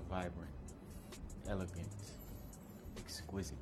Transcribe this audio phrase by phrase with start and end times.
[0.00, 0.50] vibrant,
[1.48, 1.86] elegant,
[2.98, 3.56] exquisite.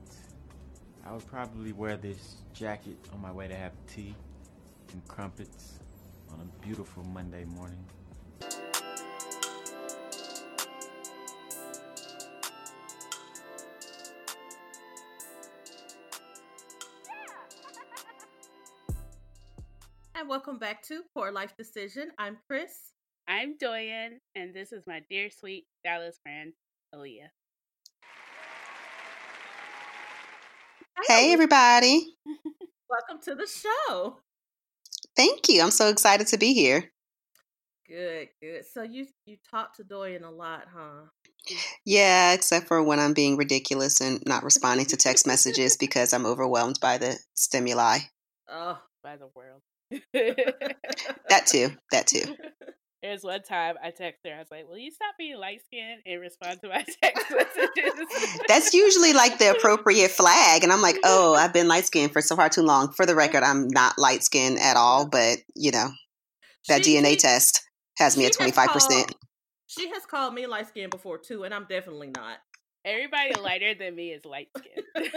[1.05, 4.15] I would probably wear this jacket on my way to have tea
[4.93, 5.79] and crumpets
[6.33, 7.85] on a beautiful Monday morning.
[20.15, 22.11] And welcome back to Poor Life Decision.
[22.19, 22.90] I'm Chris.
[23.31, 26.53] I'm Doyen, and this is my dear sweet Dallas friend,
[26.93, 27.31] Aaliyah.
[31.07, 32.17] Hey, everybody.
[32.91, 34.17] Welcome to the show.
[35.17, 35.63] Thank you.
[35.63, 36.91] I'm so excited to be here.
[37.89, 38.65] Good, good.
[38.67, 41.55] So you you talk to Doyen a lot, huh?
[41.87, 46.27] Yeah, except for when I'm being ridiculous and not responding to text messages because I'm
[46.27, 47.99] overwhelmed by the stimuli.
[48.49, 49.63] Oh, by the world.
[51.29, 51.71] That too.
[51.93, 52.25] That too.
[53.03, 56.03] There's one time I texted her, I was like, Will you stop being light skinned
[56.05, 58.39] and respond to my text messages?
[58.47, 60.63] That's usually like the appropriate flag.
[60.63, 61.43] And I'm like, oh, mm-hmm.
[61.43, 62.93] I've been light skinned for so far too long.
[62.93, 65.89] For the record, I'm not light skinned at all, but you know,
[66.69, 67.63] that She- DNA test
[67.97, 69.13] has me at 25%.
[69.67, 72.39] She has called me light skinned before too, and I'm definitely not.
[72.85, 75.11] Everybody lighter than me is light skinned.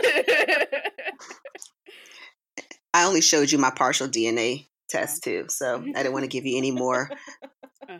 [2.93, 4.65] I only showed you my partial DNA uh-huh.
[4.89, 5.45] test too.
[5.49, 7.09] So I didn't want to give you any more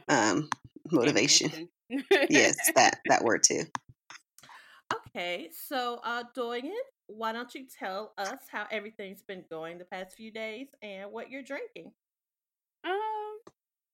[0.07, 0.49] um,
[0.91, 1.69] motivation.
[2.29, 3.63] yes, that, that word too.
[5.07, 6.71] Okay, so uh Doyen,
[7.07, 11.29] why don't you tell us how everything's been going the past few days and what
[11.29, 11.91] you're drinking?
[12.85, 13.37] Um,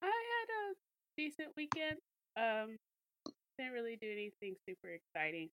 [0.01, 0.75] I had a
[1.17, 1.97] decent weekend.
[2.37, 2.77] Um,
[3.57, 5.49] didn't really do anything super exciting.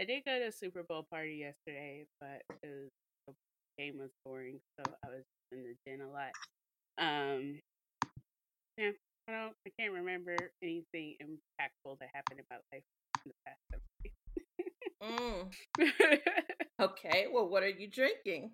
[0.00, 2.90] I did go to a Super Bowl party yesterday, but it was
[3.28, 3.34] the
[3.78, 6.32] game was boring, so I was in the gym a lot.
[6.98, 7.60] Um,
[8.78, 8.90] yeah,
[9.34, 12.82] I don't, I can't remember anything impactful that happened in my life
[13.24, 13.58] in the past
[15.02, 15.50] Mm,
[16.80, 18.50] okay, well, what are you drinking?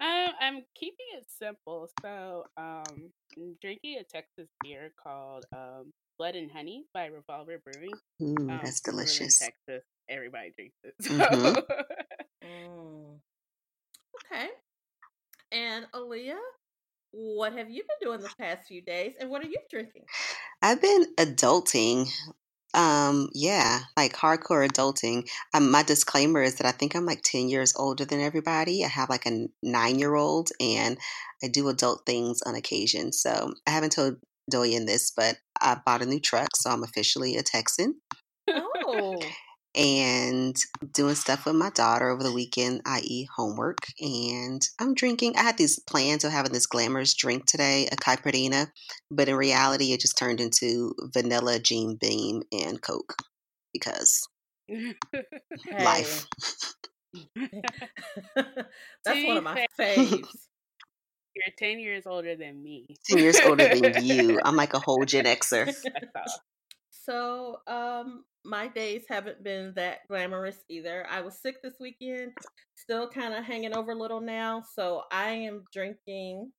[0.00, 1.88] Um, I'm keeping it simple.
[2.02, 7.92] So, um, I'm drinking a Texas beer called um, Blood and Honey by Revolver Brewing.
[8.22, 9.38] Ooh, Um, that's delicious.
[9.38, 10.94] Texas, everybody drinks it.
[11.02, 11.12] So.
[11.14, 11.62] Mhm.
[12.44, 13.20] Mm.
[14.32, 14.48] Okay.
[15.52, 16.34] And Aaliyah,
[17.14, 20.02] what have you been doing the past few days and what are you drinking?
[20.62, 22.08] I've been adulting.
[22.74, 25.28] Um, yeah, like hardcore adulting.
[25.52, 28.84] Um, my disclaimer is that I think I'm like 10 years older than everybody.
[28.84, 30.98] I have like a nine year old and
[31.42, 33.12] I do adult things on occasion.
[33.12, 34.16] So I haven't told
[34.50, 36.56] Doyen this, but I bought a new truck.
[36.56, 38.00] So I'm officially a Texan
[38.48, 39.20] Oh,
[39.74, 40.56] and
[40.92, 43.78] doing stuff with my daughter over the weekend, i.e., homework.
[44.00, 45.36] And I'm drinking.
[45.36, 48.68] I had these plans of having this glamorous drink today, a caipirinha,
[49.10, 53.16] but in reality, it just turned into vanilla Jim Beam and Coke
[53.72, 54.28] because
[55.80, 56.26] life.
[59.04, 60.46] That's one of my fair- faves.
[61.34, 62.86] You're 10 years older than me.
[63.06, 64.40] 10 years older than you.
[64.44, 65.74] I'm like a whole Gen Xer.
[67.04, 71.06] So, um, my days haven't been that glamorous either.
[71.10, 72.32] I was sick this weekend,
[72.74, 74.62] still kind of hanging over a little now.
[74.74, 76.52] So, I am drinking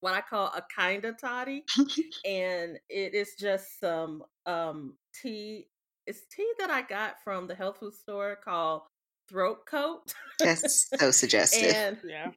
[0.00, 1.64] what I call a kind of toddy,
[2.24, 5.68] and it is just some um tea.
[6.06, 8.82] It's tea that I got from the health food store called
[9.28, 10.14] Throat Coat.
[10.38, 11.74] That's so suggestive.
[11.74, 12.30] and Yeah.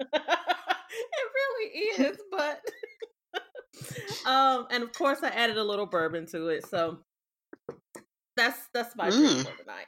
[0.00, 2.60] it really is, but
[4.26, 6.98] um, and of course I added a little bourbon to it, so
[8.38, 9.44] that's that's my drink Mm.
[9.46, 9.86] for tonight.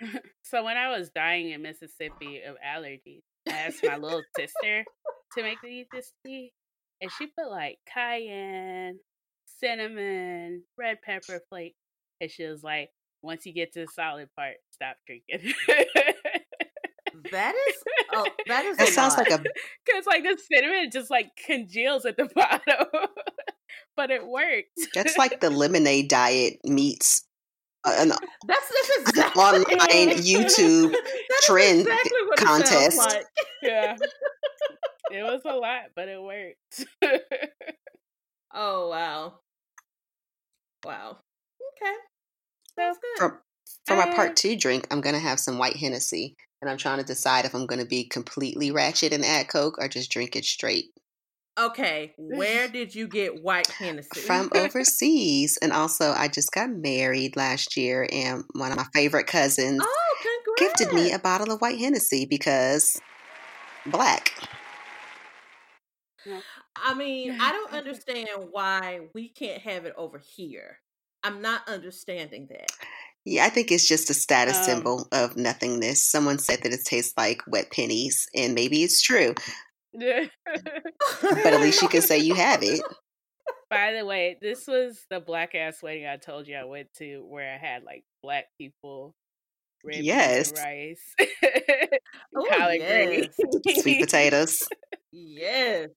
[0.44, 4.84] So when I was dying in Mississippi of allergies, I asked my little sister
[5.36, 6.52] to make me this tea,
[7.00, 8.98] and she put like cayenne,
[9.58, 11.74] cinnamon, red pepper flake,
[12.20, 12.90] and she was like,
[13.22, 15.52] "Once you get to the solid part, stop drinking."
[17.32, 17.74] That is
[18.12, 19.30] oh, that is That a sounds lot.
[19.30, 19.42] like a
[19.84, 22.86] Because like the cinnamon just like congeals at the bottom,
[23.96, 24.78] but it worked.
[24.94, 27.25] that's like the lemonade diet meets
[27.86, 32.98] an that's, that's exactly online YouTube That is trend exactly it contest.
[32.98, 33.26] like.
[33.62, 33.96] yeah,
[35.10, 36.84] it was a lot, but it worked.
[38.54, 39.34] Oh wow,
[40.84, 41.18] wow.
[41.82, 41.94] Okay,
[42.78, 43.18] sounds good.
[43.18, 43.42] for
[43.86, 47.04] for my part two drink, I'm gonna have some white Hennessy, and I'm trying to
[47.04, 50.86] decide if I'm gonna be completely ratchet and add Coke or just drink it straight
[51.58, 55.58] Okay, where did you get white Hennessy from overseas.
[55.60, 60.16] And also, I just got married last year, and one of my favorite cousins Oh,
[60.58, 63.00] gifted me a bottle of white Hennessy because
[63.86, 64.32] black.
[66.76, 70.78] I mean, I don't understand why we can't have it over here.
[71.22, 72.70] I'm not understanding that.
[73.24, 76.02] Yeah, I think it's just a status Um, symbol of nothingness.
[76.02, 79.34] Someone said that it tastes like wet pennies, and maybe it's true,
[79.98, 80.26] Yeah.
[81.22, 82.80] but at least you can say you have it.
[83.70, 87.24] By the way, this was the black ass wedding I told you I went to
[87.28, 89.14] where I had like black people,
[89.84, 90.52] red Yes.
[90.56, 91.14] rice,
[92.36, 93.34] Oh, collard greens.
[93.82, 94.68] Sweet potatoes.
[95.12, 95.88] Yes.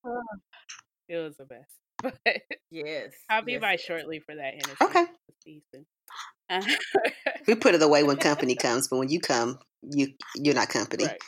[1.08, 1.72] It was the best.
[2.02, 2.42] But
[2.72, 3.12] Yes.
[3.30, 3.82] I'll be yes, by yes.
[3.82, 4.76] shortly for that Hennessy.
[4.82, 5.06] Okay.
[5.28, 5.86] It's decent.
[6.50, 6.62] Uh,
[7.48, 11.06] We put it away when company comes, but when you come, you you're not company.
[11.06, 11.22] right.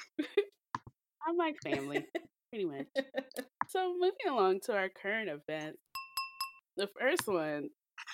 [1.28, 2.06] I'm like family,
[2.52, 2.88] pretty much.
[3.70, 5.80] So moving along to our current events.
[6.76, 7.70] The first one,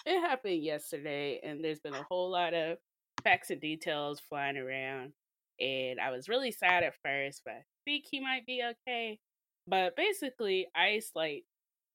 [0.05, 2.77] it happened yesterday, and there's been a whole lot of
[3.23, 5.13] facts and details flying around.
[5.59, 9.17] And I was really sad at first, but I think he might be okay.
[9.65, 11.43] But basically, Ice like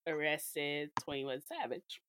[0.09, 2.01] arrested 21 Savage.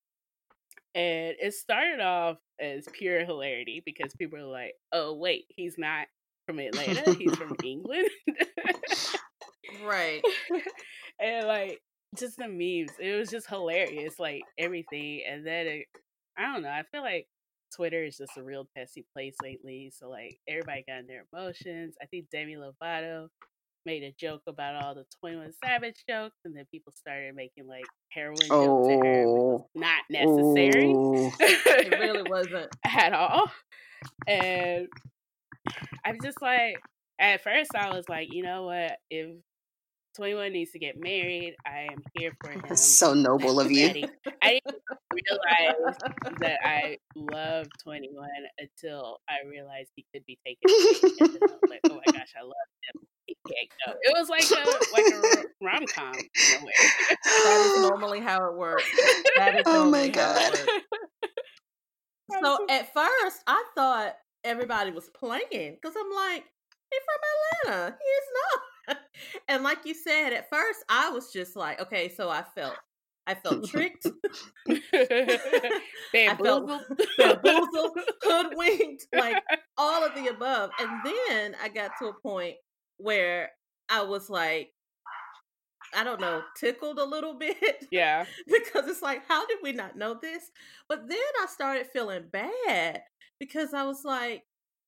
[0.96, 6.08] And it started off as pure hilarity because people were like, oh, wait, he's not
[6.46, 8.08] from Atlanta, he's from England.
[9.84, 10.22] Right.
[11.20, 11.80] and like
[12.18, 15.22] just the memes, it was just hilarious, like everything.
[15.28, 15.86] And then it,
[16.38, 17.26] I don't know, I feel like
[17.74, 19.92] Twitter is just a real pesky place lately.
[19.96, 21.94] So like everybody got in their emotions.
[22.02, 23.28] I think Demi Lovato
[23.86, 27.66] made a joke about all the Twenty One Savage jokes, and then people started making
[27.66, 31.32] like heroin jokes to her, was Oh, not necessary oh.
[31.40, 32.74] It really wasn't.
[32.84, 33.50] at all.
[34.26, 34.88] And
[36.04, 36.76] I'm just like,
[37.18, 38.98] at first I was like, you know what?
[39.10, 39.36] If
[40.16, 42.62] 21 needs to get married, I am here for him.
[42.68, 43.88] That's so noble of you.
[44.42, 44.82] I didn't
[45.12, 45.96] realize
[46.40, 48.28] that I love 21
[48.58, 51.14] until I realized he could be taken away.
[51.20, 52.52] And then I was like, oh my gosh, I love
[52.94, 53.06] him.
[53.26, 53.92] He can't go.
[54.02, 56.72] It was like a like a rom com in a way.
[57.24, 58.84] That is normally how it works.
[59.36, 60.68] That is Oh my normally how it God.
[62.42, 64.14] So at first, I thought
[64.44, 66.44] everybody was playing because I'm like,
[66.90, 67.96] he's from Atlanta.
[68.00, 68.62] He is not.
[69.48, 72.74] And like you said, at first, I was just like, okay, so I felt,
[73.26, 74.06] I felt tricked,
[76.12, 76.80] Bamboozled.
[77.18, 79.42] bamboozled, hoodwinked, like
[79.76, 80.70] all of the above.
[80.80, 82.56] And then I got to a point
[82.96, 83.50] where
[83.88, 84.70] I was like,
[85.94, 88.24] I don't know, tickled a little bit yeah.
[88.46, 90.50] because it's like, how did we not know this?
[90.88, 93.02] But then I started feeling bad
[93.38, 94.42] because I was like,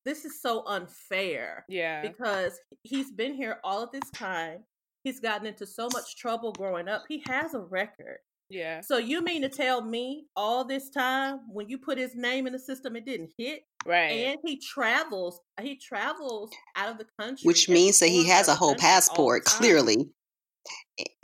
[0.06, 2.00] this is so unfair Yeah.
[2.00, 4.64] because he's been here all of this time.
[5.04, 7.02] He's gotten into so much trouble growing up.
[7.08, 8.18] He has a record.
[8.48, 8.80] Yeah.
[8.80, 12.52] So you mean to tell me all this time when you put his name in
[12.52, 13.62] the system it didn't hit?
[13.84, 14.10] Right.
[14.10, 17.42] And he travels, he travels out of the country.
[17.44, 20.08] Which means that he has a whole country all the passport, clearly.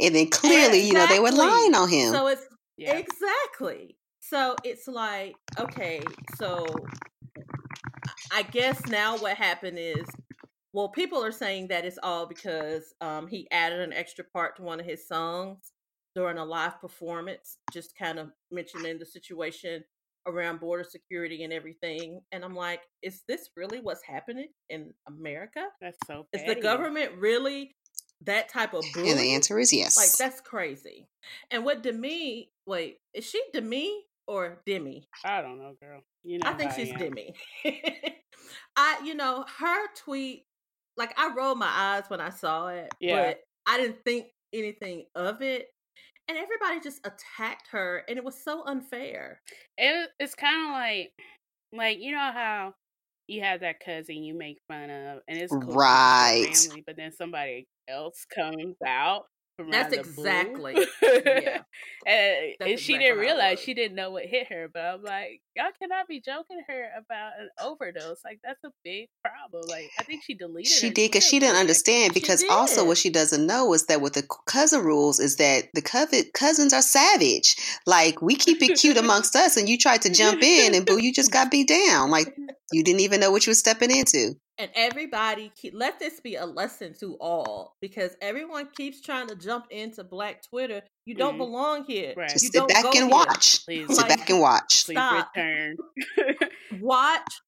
[0.00, 2.12] And then clearly, you know, they were lying on him.
[2.12, 2.46] So it's
[2.76, 2.94] yeah.
[2.96, 3.96] Exactly.
[4.20, 6.00] So it's like, okay,
[6.36, 6.66] so
[8.32, 10.04] I guess now what happened is,
[10.72, 14.62] well, people are saying that it's all because um, he added an extra part to
[14.62, 15.72] one of his songs
[16.14, 19.84] during a live performance, just kind of mentioning the situation
[20.26, 22.20] around border security and everything.
[22.32, 25.66] And I'm like, is this really what's happening in America?
[25.80, 27.74] That's so Is the government really
[28.24, 29.96] that type of and the answer is yes.
[29.96, 31.08] Like that's crazy.
[31.50, 32.50] And what Demi?
[32.66, 35.08] Wait, is she Demi or Demi?
[35.24, 36.02] I don't know, girl.
[36.22, 36.98] You know I think she's am.
[36.98, 37.34] Demi.
[38.76, 40.46] I, you know, her tweet.
[40.96, 43.32] Like I rolled my eyes when I saw it, Yeah.
[43.32, 45.68] but I didn't think anything of it.
[46.28, 49.42] And everybody just attacked her, and it was so unfair.
[49.78, 51.12] It, it's kind of like,
[51.72, 52.74] like you know how
[53.28, 56.58] you have that cousin you make fun of, and it's cool 'cause it's your Right.
[56.58, 59.26] family, but then somebody else comes out.
[59.56, 60.24] From That's out of the blue.
[60.24, 61.58] exactly- yeah.
[62.06, 64.68] and, That's and she exactly didn't realize she didn't know what hit her.
[64.72, 68.18] But I'm like, y'all cannot be joking her about an overdose.
[68.24, 69.64] Like that's a big problem.
[69.68, 70.72] Like I think she deleted.
[70.72, 72.14] She did because she didn't understand.
[72.14, 75.64] She Because also, what she doesn't know is that with the cousin rules is that
[75.74, 77.56] the cousin cousins are savage.
[77.86, 80.98] Like we keep it cute amongst us, and you tried to jump in, and boo,
[81.02, 82.10] you just got beat down.
[82.10, 82.34] Like
[82.72, 84.34] you didn't even know what you were stepping into.
[84.58, 89.34] And everybody, keep, let this be a lesson to all because everyone keeps trying to
[89.34, 90.82] jump into Black Twitter.
[91.06, 91.38] You don't Mhm.
[91.38, 92.14] belong here.
[92.16, 92.28] Right.
[92.28, 93.06] Just You sit don't back and here.
[93.08, 93.64] watch.
[93.64, 94.84] Please, Sit back and watch.
[94.84, 95.30] please stop.
[95.34, 95.76] return.
[96.80, 97.40] watch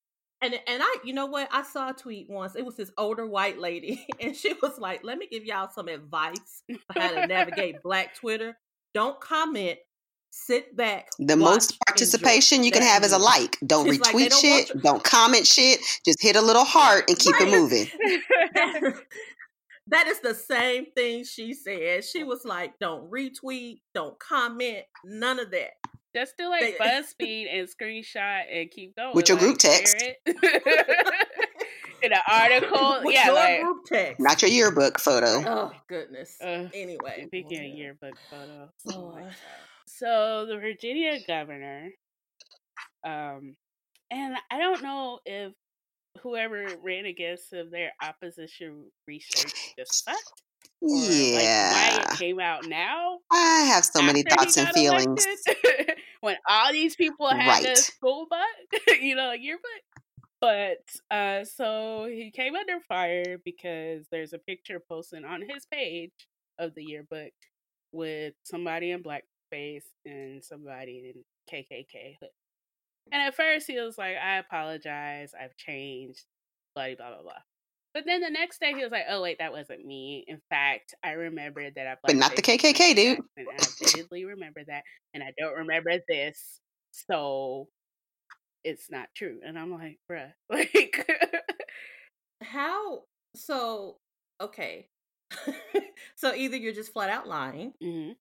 [0.43, 3.27] and and I you know what I saw a tweet once it was this older
[3.27, 7.27] white lady and she was like let me give y'all some advice for how to
[7.27, 8.57] navigate black Twitter
[8.93, 9.79] don't comment
[10.37, 11.79] sit back The watch, most enjoy.
[11.87, 13.57] participation you can That's have is a like.
[13.67, 14.69] Don't She's like, retweet don't shit.
[14.75, 15.81] want Don't comment shit.
[16.05, 17.49] Just hit a little heart and keep Right.
[17.49, 17.87] it moving.
[19.89, 25.39] that is the same thing she said she was like don't retweet don't comment none
[25.39, 25.71] of that
[26.15, 29.97] Just do like BuzzFeed and screenshot and keep going with your like, group text.
[30.27, 34.21] In an article, With yeah, your like group text.
[34.21, 35.43] Not your yearbook photo.
[35.47, 36.37] Oh goodness.
[36.43, 38.71] Uh, anyway, Speaking of yearbook photos.
[38.93, 39.33] Oh my God.
[39.99, 41.91] So the Virginia governor,
[43.05, 43.57] um,
[44.11, 45.53] and I don't know if
[46.23, 50.43] whoever ran against him, their opposition research just sucked,
[50.91, 52.01] or like why Yeah.
[52.01, 55.25] it came out now I have so many thoughts and feelings.
[55.27, 57.77] elected, when all these people had Right.
[57.77, 59.63] school book, you know, yearbook.
[60.41, 66.13] But uh, so he came under fire because there's a picture posted on his page
[66.59, 67.33] of the yearbook
[67.93, 69.23] with somebody in blackface
[70.05, 72.31] and somebody in KKK hood.
[73.13, 76.25] And at first he was like, "I apologize, I've changed,"
[76.75, 77.43] blah blah blah blah.
[77.93, 80.25] But then the next day he was like, "Oh wait, that wasn't me.
[80.27, 83.19] In fact, I remembered that I But not the KKK, dude.
[83.37, 84.83] And I vividly remember that,
[85.13, 87.69] and I don't remember this, so
[88.65, 91.07] it's not true." And I'm like, "Bruh, like."
[92.43, 93.03] How
[93.35, 93.99] so
[94.41, 94.89] okay.
[96.17, 98.15] so either you're just flat out lying mhm.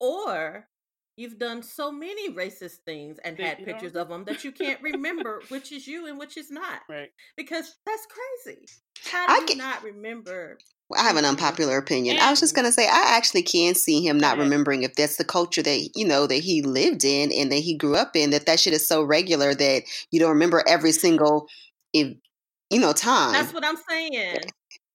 [0.00, 0.66] or
[1.18, 4.52] you've done so many racist things and had you don't- pictures of them that you
[4.52, 6.80] can't remember which is you and which is not.
[6.88, 7.10] Right.
[7.36, 8.66] Because that's crazy.
[9.04, 10.58] How I do you get- not remember?
[10.96, 12.18] I have an unpopular opinion.
[12.18, 15.16] I was just gonna say I actually can see him not Go remembering if that's
[15.16, 18.30] the culture that you know that he lived in and that he grew up in.
[18.30, 21.46] That that shit is so regular that you don't remember every single,
[21.92, 22.16] if,
[22.70, 23.32] you know, time.
[23.32, 24.38] That's what I'm saying.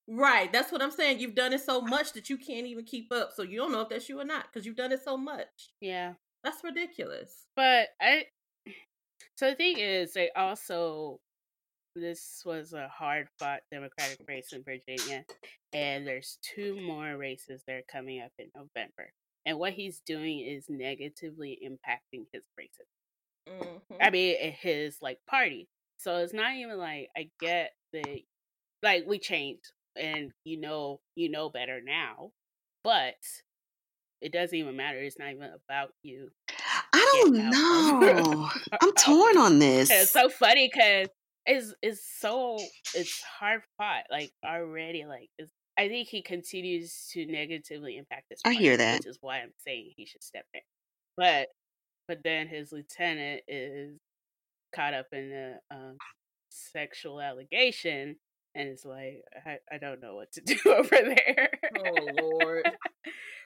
[0.08, 0.52] Right.
[0.52, 1.20] That's what I'm saying.
[1.20, 3.32] You've done it so much that you can't even keep up.
[3.34, 5.72] So you don't know if that's you or not because you've done it so much.
[5.80, 6.14] Yeah.
[6.44, 7.48] That's ridiculous.
[7.56, 8.26] But I
[9.36, 11.20] so the thing is they also
[11.96, 15.24] this was a hard fought Democratic race in Virginia
[15.74, 19.14] and there's two more races that are coming up in November.
[19.46, 22.88] And what he's doing is negatively impacting his races.
[23.48, 23.82] Mhm.
[24.02, 25.70] I mean his like party.
[25.98, 28.26] So it's not even like I get the
[28.82, 32.32] like we changed and you know you know better now.
[32.84, 33.16] But
[34.22, 35.00] it doesn't even matter.
[35.00, 36.30] It's not even about you.
[36.94, 38.50] I don't know.
[38.82, 39.90] I'm torn on this.
[39.92, 41.08] It's so funny because
[41.46, 42.58] it's it's so
[42.96, 48.40] it's hard fought like already like it's, I think he continues to negatively impact this.
[48.46, 49.00] I hear that.
[49.00, 50.62] which is why I'm saying he should step in.
[51.18, 51.48] But
[52.08, 53.98] but then his lieutenant is
[54.74, 55.98] caught up in a um,
[56.50, 58.18] sexual allegation,
[58.56, 61.50] and it's like I, I don't know what to do over there.
[61.78, 62.70] Oh Lord.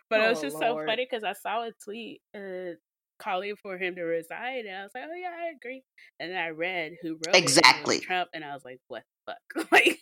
[0.10, 0.84] But it was Oh, just Lord.
[0.84, 2.76] so funny because I saw a tweet uh,
[3.20, 5.84] calling for him to resign, and I was like, "Oh yeah, I agree."
[6.18, 8.00] And then I read who wrote Exactly.
[8.00, 9.72] Trump, and I was like, "What the fuck?
[9.74, 10.00] like,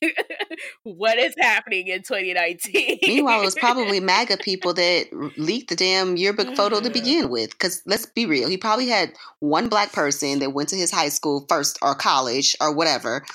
[0.83, 5.07] what is happening in 2019?" Meanwhile, it was probably MAGA people that
[5.37, 7.49] leaked the damn yearbook photo to begin with.
[7.49, 11.09] Because let's be real, he probably had one black person that went to his high
[11.09, 13.25] school first or college or whatever.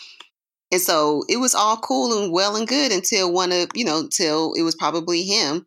[0.73, 4.09] And so it was all cool and well and good until one of, you know,
[4.09, 5.67] till it was probably him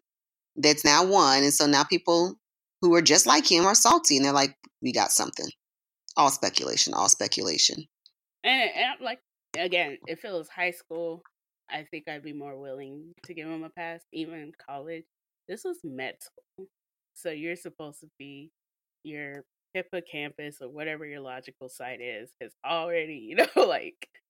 [0.56, 1.44] that's now one.
[1.44, 2.36] And so now people
[2.82, 5.48] who are just like him are salty and they're like, we got something.
[6.16, 7.86] All speculation, all speculation.
[8.44, 9.20] and, and like,
[9.58, 11.24] again, if it was high school,
[11.70, 14.02] I think I'd be more willing to give him a pass.
[14.14, 15.06] Even college,
[15.48, 16.68] this was med school,
[17.14, 18.52] so you're supposed to be
[19.04, 19.44] your
[19.74, 24.23] hippocampus or whatever your logical site is has already, you know, like is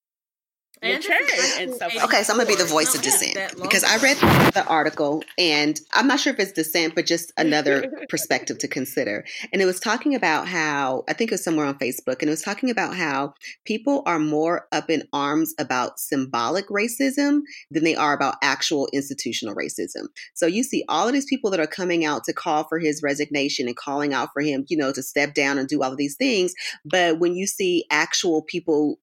[0.82, 1.18] matured
[1.60, 1.94] and stuff.
[2.04, 4.18] Okay, so I'm gonna be the voice not of dissent long because I read
[4.54, 9.26] the article and I'm not sure if it's dissent, but just another perspective to consider.
[9.52, 12.30] And it was talking about how I think it was somewhere on Facebook, and it
[12.30, 13.34] was talking about how
[13.66, 19.56] people are more up in arms about symbolic racism than they are about actual institutional
[19.56, 20.08] racism.
[20.34, 23.02] So you see all of these people that are coming out to call for his
[23.04, 25.98] resignation and calling out for him, you know, to step down and do all of
[25.98, 26.54] these things.
[26.86, 29.00] But when you see actual people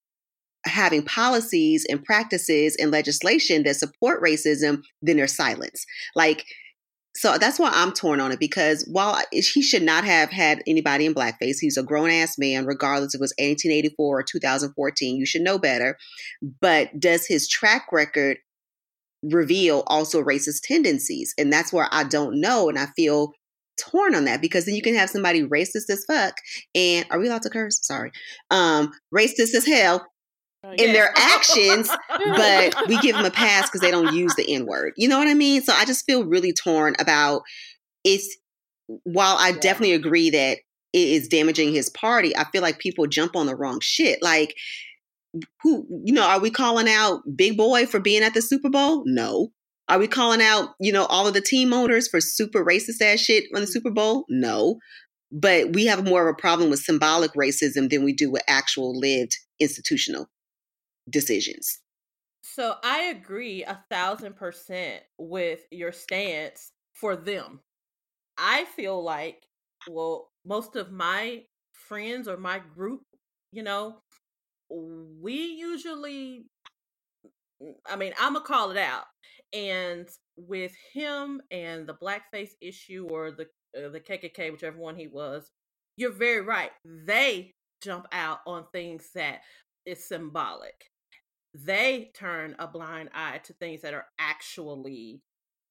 [0.64, 5.87] having policies and practices and legislation that support racism, then there's silence.
[6.14, 6.45] Like,
[7.17, 11.07] so that's why I'm torn on it because while he should not have had anybody
[11.07, 15.17] in blackface, he's a grown ass man, regardless if it was 1884 or 2014.
[15.17, 15.97] You should know better.
[16.61, 18.38] But does his track record
[19.23, 21.35] reveal also racist tendencies?
[21.37, 22.69] And that's where I don't know.
[22.69, 23.33] And I feel
[23.81, 26.35] torn on that because then you can have somebody racist as fuck
[26.75, 27.79] and are we allowed to curse?
[27.83, 28.12] Sorry.
[28.50, 30.07] Um, racist as hell
[30.62, 30.93] Oh, in yeah.
[30.93, 34.93] their actions, but we give them a pass because they don't use the N word.
[34.97, 35.62] You know what I mean?
[35.62, 37.43] So I just feel really torn about
[38.05, 38.37] it's.
[39.05, 39.59] While I Yeah.
[39.61, 40.59] definitely agree that
[40.93, 44.21] it is damaging his party, I feel like people jump on the wrong shit.
[44.23, 44.55] Like,
[45.62, 49.02] who you know, are we calling out Big Boi for being at the Super Bowl?
[49.07, 49.52] No.
[49.88, 53.21] Are we calling out you know all of the team owners for super racist ass
[53.21, 53.73] shit on the mm-hmm.
[53.73, 54.25] Super Bowl?
[54.29, 54.79] No.
[55.33, 58.99] but we have more of a problem with symbolic racism than we do with actual
[58.99, 60.29] lived institutional
[61.11, 61.81] decisions.
[62.43, 67.61] So I agree a thousand percent with your stance for them.
[68.38, 69.43] I feel like,
[69.88, 73.02] well, most of my friends or my group,
[73.52, 74.00] you know,
[74.71, 76.47] we usually,
[77.87, 79.05] I mean, I'm gonna call it out.
[79.52, 85.07] And with him and the blackface issue or the uh, the KKK, whichever one he
[85.07, 85.50] was,
[85.97, 86.71] you're very right.
[86.85, 87.52] They
[87.83, 89.40] jump out on things that
[89.87, 90.89] is symbolic.
[91.54, 95.23] They turn a blind eye to things that are actually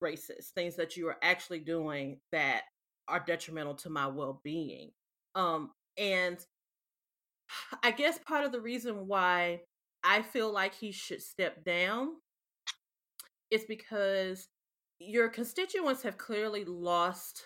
[0.03, 2.63] racist, things that you are actually doing that
[3.07, 4.91] are detrimental to my well-being.
[5.35, 6.37] Um and
[7.83, 9.61] I guess part of the reason why
[10.03, 12.15] I feel like he should step down
[13.51, 14.47] is because
[14.99, 17.43] your constituents have clearly lost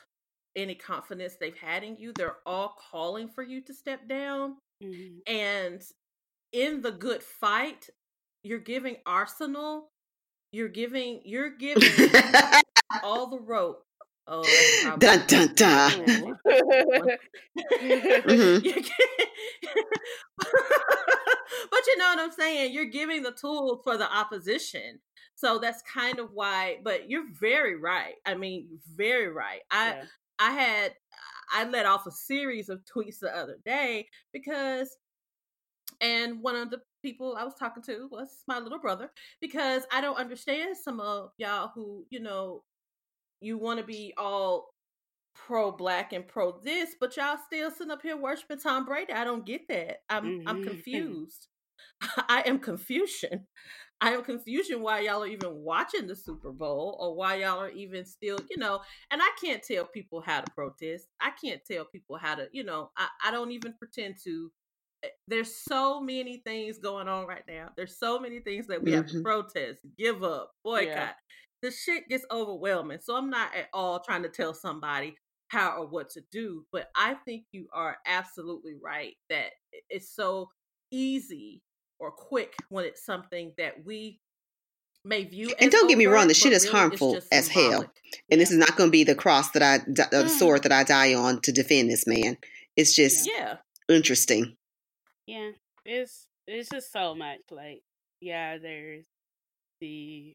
[0.55, 2.13] any confidence they've had in you.
[2.13, 4.57] They're all calling for you to step down.
[4.83, 5.33] Mm-hmm.
[5.33, 5.81] And
[6.51, 7.89] in the good fight,
[8.43, 9.91] you're giving Arsenal,
[10.51, 11.89] you're giving, you're giving
[13.03, 13.83] all the rope.
[14.25, 14.43] Oh,
[14.99, 15.91] dun dun dun.
[16.05, 16.31] mm-hmm.
[21.71, 22.73] but you know what I'm saying?
[22.73, 24.99] You're giving the tools for the opposition.
[25.35, 28.13] So that's kind of why, but you're very right.
[28.25, 29.59] I mean, very right.
[29.69, 30.03] I yeah.
[30.39, 30.93] I had
[31.53, 34.95] I let off a series of tweets the other day because
[35.99, 40.01] and one of the people I was talking to was my little brother because I
[40.01, 42.63] don't understand some of y'all who, you know,
[43.41, 44.73] you want to be all
[45.35, 49.13] pro black and pro this, but y'all still sitting up here worshiping Tom Brady.
[49.13, 49.97] I don't get that.
[50.09, 50.47] I'm mm-hmm.
[50.47, 51.47] I'm confused.
[52.29, 53.47] I am confusion.
[54.01, 57.69] I am confusion why y'all are even watching the Super Bowl or why y'all are
[57.69, 58.81] even still, you know,
[59.11, 61.07] and I can't tell people how to protest.
[61.21, 64.51] I can't tell people how to, you know, I, I don't even pretend to.
[65.03, 67.69] Eh, there's so many things going on right now.
[67.75, 68.97] There's so many things that we mm-hmm.
[68.97, 69.23] have to mm-hmm.
[69.23, 70.87] protest, give up, boycott.
[70.87, 71.11] Yeah.
[71.61, 72.99] The shit gets overwhelming.
[73.01, 75.15] So I'm not at all trying to tell somebody
[75.47, 79.51] how or what to do, but I think you are absolutely right that
[79.89, 80.49] it's so
[80.91, 81.61] easy
[81.99, 84.19] or quick when it's something that we
[85.05, 85.53] may view.
[85.59, 87.81] And don't get me wrong, the shit is really harmful as hell.
[87.81, 87.89] And
[88.29, 88.37] yeah.
[88.37, 90.29] this is not going to be the cross that I, the mm.
[90.29, 92.37] sword that I die on to defend this man.
[92.75, 93.57] It's just yeah
[93.89, 94.55] interesting.
[95.27, 95.51] Yeah,
[95.85, 97.39] it's it's just so much.
[97.51, 97.81] Like,
[98.21, 99.05] yeah, there's
[99.81, 100.33] the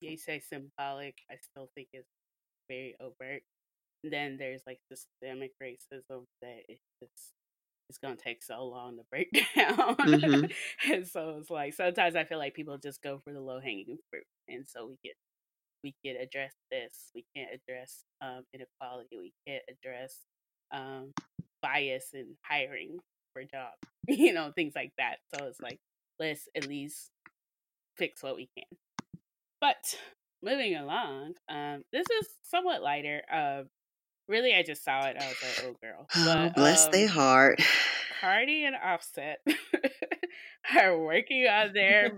[0.00, 1.16] you say symbolic.
[1.30, 2.08] I still think it's
[2.68, 3.42] very overt.
[4.04, 7.32] And then there's like systemic racism that it's just
[7.90, 9.96] it's gonna take so long to break down.
[9.96, 10.92] Mm-hmm.
[10.92, 13.98] and so it's like sometimes I feel like people just go for the low hanging
[14.10, 15.14] fruit, and so we get
[15.84, 20.16] we can't address this, we can't address um, inequality, we can't address
[20.72, 21.12] um,
[21.62, 22.98] bias in hiring
[23.32, 23.78] for jobs,
[24.16, 25.16] you know, things like that.
[25.34, 25.78] So it's like
[26.18, 27.10] let's at least
[27.96, 28.78] fix what we can.
[29.60, 29.96] But
[30.42, 33.22] moving along, um, this is somewhat lighter.
[33.32, 33.62] Uh,
[34.28, 35.16] Really, I just saw it.
[35.18, 37.62] I was like, "Oh, girl." Oh, bless um, their heart.
[38.20, 39.38] Cardi and Offset
[40.76, 42.12] are working on their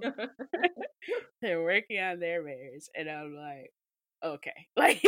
[1.43, 3.73] they're working on their marriage, and I'm like,
[4.25, 5.01] okay, like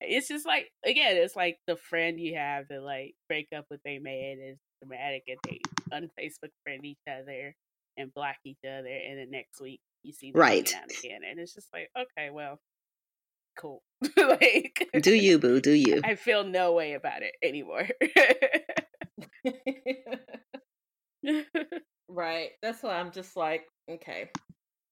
[0.00, 3.80] it's just like again, it's like the friend you have that like break up with
[3.84, 5.60] a man is dramatic, and they
[5.92, 7.54] unFacebook friend each other
[7.96, 11.54] and block each other, and then next week you see them right again, and it's
[11.54, 12.58] just like, okay, well,
[13.58, 13.82] cool.
[14.16, 15.60] like, do you, boo?
[15.60, 16.00] Do you?
[16.04, 17.88] I feel no way about it anymore.
[22.08, 22.50] right.
[22.62, 24.30] That's why I'm just like, okay,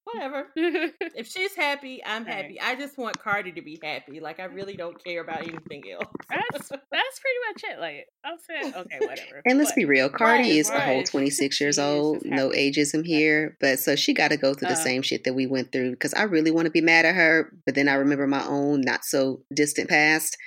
[0.05, 0.47] whatever.
[0.55, 2.57] if she's happy, I'm happy.
[2.61, 2.71] Right.
[2.71, 4.19] I just want Cardi to be happy.
[4.19, 6.05] Like I really don't care about anything else.
[6.29, 7.79] that's that's pretty much it.
[7.79, 9.41] Like I'm saying, okay, whatever.
[9.45, 10.81] And let's but, be real, Cardi right, is right.
[10.81, 12.23] a whole 26 years old.
[12.23, 15.33] No ageism here, but so she got to go through the uh, same shit that
[15.33, 15.91] we went through.
[15.91, 18.81] Because I really want to be mad at her, but then I remember my own
[18.81, 20.37] not so distant past,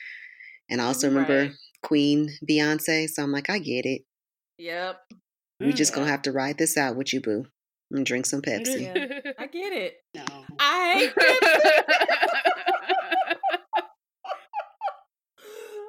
[0.70, 3.08] and I also remember Queen Beyonce.
[3.08, 4.02] So I'm like, I get it.
[4.58, 5.00] Yep.
[5.60, 7.46] We just gonna have to ride this out with you, boo
[7.90, 8.82] and drink some Pepsi.
[8.82, 9.94] Yeah, I get it.
[10.14, 10.24] No.
[10.58, 11.12] I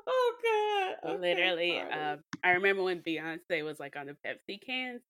[0.08, 0.96] oh god.
[1.12, 5.02] Okay, Literally, uh, I remember when Beyonce was like on the Pepsi cans.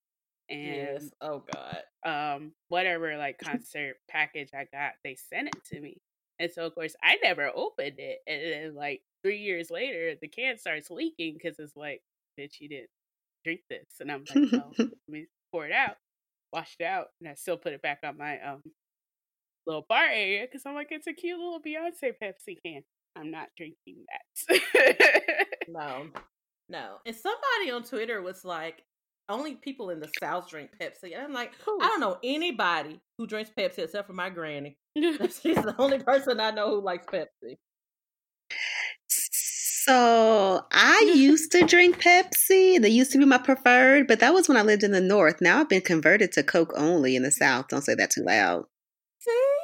[0.49, 1.09] And yes.
[1.21, 1.83] Oh god.
[2.03, 6.01] Um, whatever like concert package I got, they sent it to me.
[6.39, 8.19] And so of course I never opened it.
[8.25, 12.01] And then like three years later, the can starts leaking because it's like,
[12.39, 12.89] bitch, you didn't
[13.43, 13.85] drink this.
[13.99, 15.97] And I'm like, oh, let me pour it out
[16.53, 18.61] washed it out, and I still put it back on my um
[19.65, 22.81] little bar area because I'm like, it's a cute little Beyonce Pepsi can.
[23.15, 24.05] I'm not drinking
[24.49, 25.45] that.
[25.67, 26.07] no,
[26.69, 26.95] no.
[27.05, 28.83] And somebody on Twitter was like,
[29.29, 31.13] only people in the South drink Pepsi.
[31.13, 34.77] And I'm like, I don't know anybody who drinks Pepsi except for my granny.
[34.95, 37.57] She's the only person I know who likes Pepsi.
[39.89, 42.79] So I used to drink Pepsi.
[42.79, 45.41] They used to be my preferred, but that was when I lived in the North.
[45.41, 47.69] Now I've been converted to Coke only in the South.
[47.69, 48.65] Don't say that too loud.
[49.17, 49.55] See?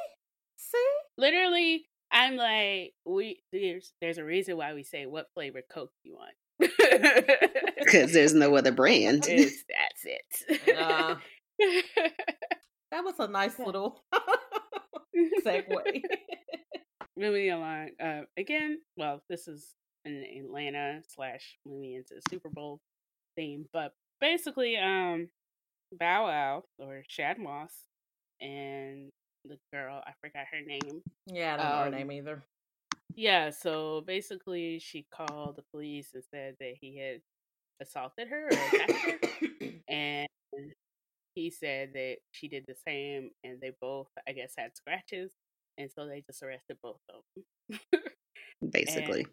[0.56, 0.94] See?
[1.16, 6.16] Literally, I'm like, we there's there's a reason why we say what flavor Coke you
[6.16, 6.34] want.
[7.78, 9.26] Because there's no other brand.
[9.30, 10.76] It's, that's it.
[10.76, 11.14] Uh,
[12.90, 14.02] that was a nice little
[15.46, 16.02] segue.
[17.16, 17.90] moving along.
[18.02, 19.72] Uh, again, well, this is
[20.06, 22.80] an Atlanta slash moving into the Super Bowl
[23.36, 25.28] theme, but basically, um,
[25.92, 27.72] Bow Wow or Shad Moss
[28.40, 29.10] and
[29.44, 31.02] the girl, I forgot her name.
[31.26, 32.42] Yeah, I don't know her Um, name either.
[33.14, 37.20] Yeah, so basically, she called the police and said that he had
[37.80, 39.18] assaulted her or attacked her,
[39.88, 40.28] and
[41.34, 45.32] he said that she did the same, and they both, I guess, had scratches,
[45.78, 47.22] and so they just arrested both of
[47.70, 47.80] them.
[48.70, 49.26] Basically.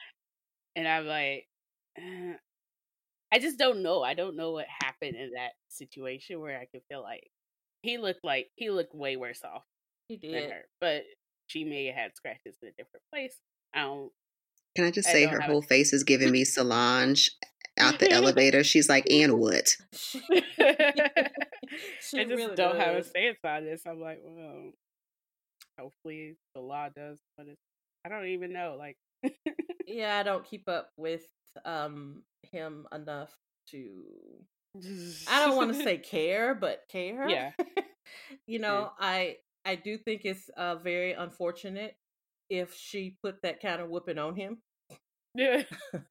[0.76, 1.48] And I'm like,
[1.98, 2.36] uh,
[3.32, 4.04] I just don't know.
[4.04, 7.30] I don't know what happened in that situation where I could feel like
[7.82, 9.64] he looked like he looked way worse off
[10.08, 10.52] He than did.
[10.52, 11.04] her, but
[11.48, 13.36] she may have had scratches in a different place.
[13.74, 14.12] I don't.
[14.76, 17.30] Can I just I say her whole face is giving me Solange
[17.80, 18.64] out the elevator?
[18.64, 19.76] She's like, and what?
[22.02, 23.10] She, I just really don't have a does.
[23.10, 23.82] stance on this.
[23.88, 24.72] I'm like, well,
[25.80, 27.62] hopefully the law does, but it's,
[28.06, 28.76] I don't even know.
[28.78, 28.98] Like,
[29.88, 31.26] Yeah, I don't keep up with
[31.66, 33.32] um him enough
[33.72, 34.04] to
[35.30, 37.30] I don't want to say care, but care.
[37.30, 37.52] Yeah.
[38.48, 41.96] you know, I I do think it's uh very unfortunate
[42.50, 44.58] if she put that kind of whooping on him.
[45.36, 45.64] yeah.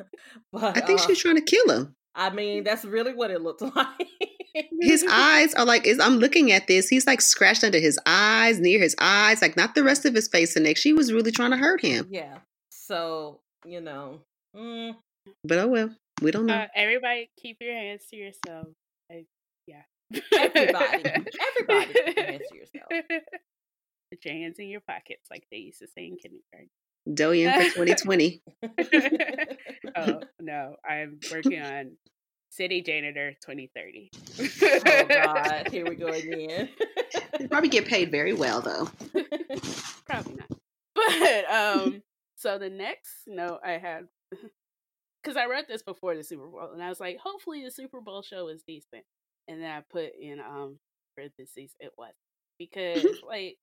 [0.53, 1.95] But I think uh, she's trying to kill him.
[2.15, 4.09] I mean, that's really what it looked like.
[4.81, 6.89] His eyes are like, is I'm looking at this.
[6.89, 10.29] He's like scratched under his eyes, near his eyes, like not the rest of his
[10.29, 10.77] face and neck.
[10.77, 12.07] She was really trying to hurt him.
[12.11, 12.39] yeah.
[12.71, 14.21] So, you know,
[14.57, 14.95] mm,
[15.45, 16.55] But oh well, we don't know.
[16.55, 18.69] Uh, everybody, keep your hands to yourself.
[19.11, 19.25] I,
[19.67, 19.83] yeah.
[20.37, 23.23] everybody, everybody, keep your hands to yourself.
[24.11, 26.71] Put your hands in your pockets, like they used to say in kindergarten.
[27.13, 28.43] Doyen for 2020.
[29.97, 31.97] oh no, I'm working on
[32.51, 34.11] City Janitor 2030.
[34.87, 36.69] oh God, here we go again.
[37.39, 38.89] They probably get paid very well though.
[40.07, 40.51] Probably not.
[40.95, 42.03] But um,
[42.43, 44.07] so the next note I had,
[45.23, 48.01] because I read this before the Super Bowl, and I was like, hopefully the Super
[48.01, 49.05] Bowl show is decent,
[49.49, 50.79] and then I put in um
[51.17, 52.15] parentheses it was
[52.59, 53.59] because like.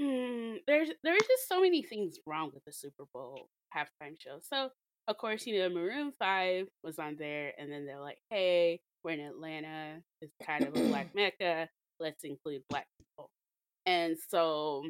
[0.00, 4.38] mm, there's there's just so many things wrong with the Super Bowl halftime show.
[4.42, 4.70] So
[5.08, 9.12] of course, you know, Maroon Five was on there, and then they're like, "Hey, we're
[9.12, 10.00] in Atlanta.
[10.20, 11.68] It's kind of a black mecca.
[12.00, 13.30] Let's include black people."
[13.86, 14.82] And so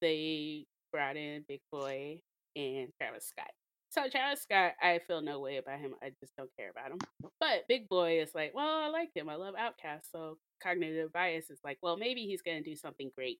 [0.00, 2.20] they brought in Big Boi
[2.56, 3.50] and Travis Scott.
[3.90, 5.94] So Travis Scott, I feel no way about him.
[6.00, 6.98] I just don't care about him.
[7.40, 9.28] But Big Boi is like, well, I like him.
[9.28, 10.10] I love Outkast.
[10.12, 13.38] So cognitive bias is like, well, maybe he's gonna do something great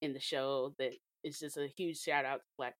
[0.00, 0.92] in the show that
[1.24, 2.74] is just a huge shout out to black.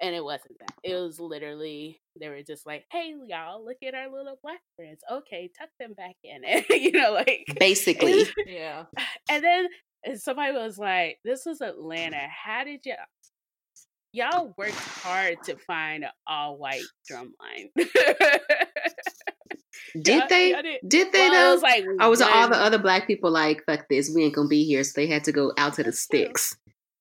[0.00, 0.74] And it wasn't that.
[0.82, 5.00] It was literally they were just like, "Hey, y'all, look at our little black friends.
[5.08, 8.24] Okay, tuck them back in." And you know, like Basically.
[8.46, 8.84] yeah.
[9.30, 9.68] and then
[10.04, 12.26] and somebody was like, "This is Atlanta.
[12.44, 12.94] How did you?"
[14.14, 17.70] Y'all worked hard to find an all white drumline?"
[20.00, 20.52] Did they?
[20.62, 21.54] did- Did they well, though?
[21.54, 24.34] was like or was it all the other black people like, fuck this, we ain't
[24.34, 26.56] gonna be here, so they had to go out to the sticks.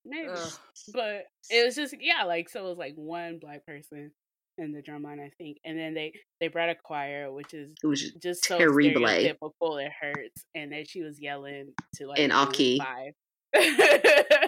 [0.05, 0.27] maybe.
[0.29, 0.51] Ugh.
[0.93, 4.11] but it was just yeah, like so it was like one black person
[4.61, 7.71] in the drum line, I think, and then they they brought a choir, which is
[7.83, 8.79] It was just so Terrible.
[9.01, 12.79] stereotypical it hurts, and then she was yelling to like And key.
[12.79, 13.13] five.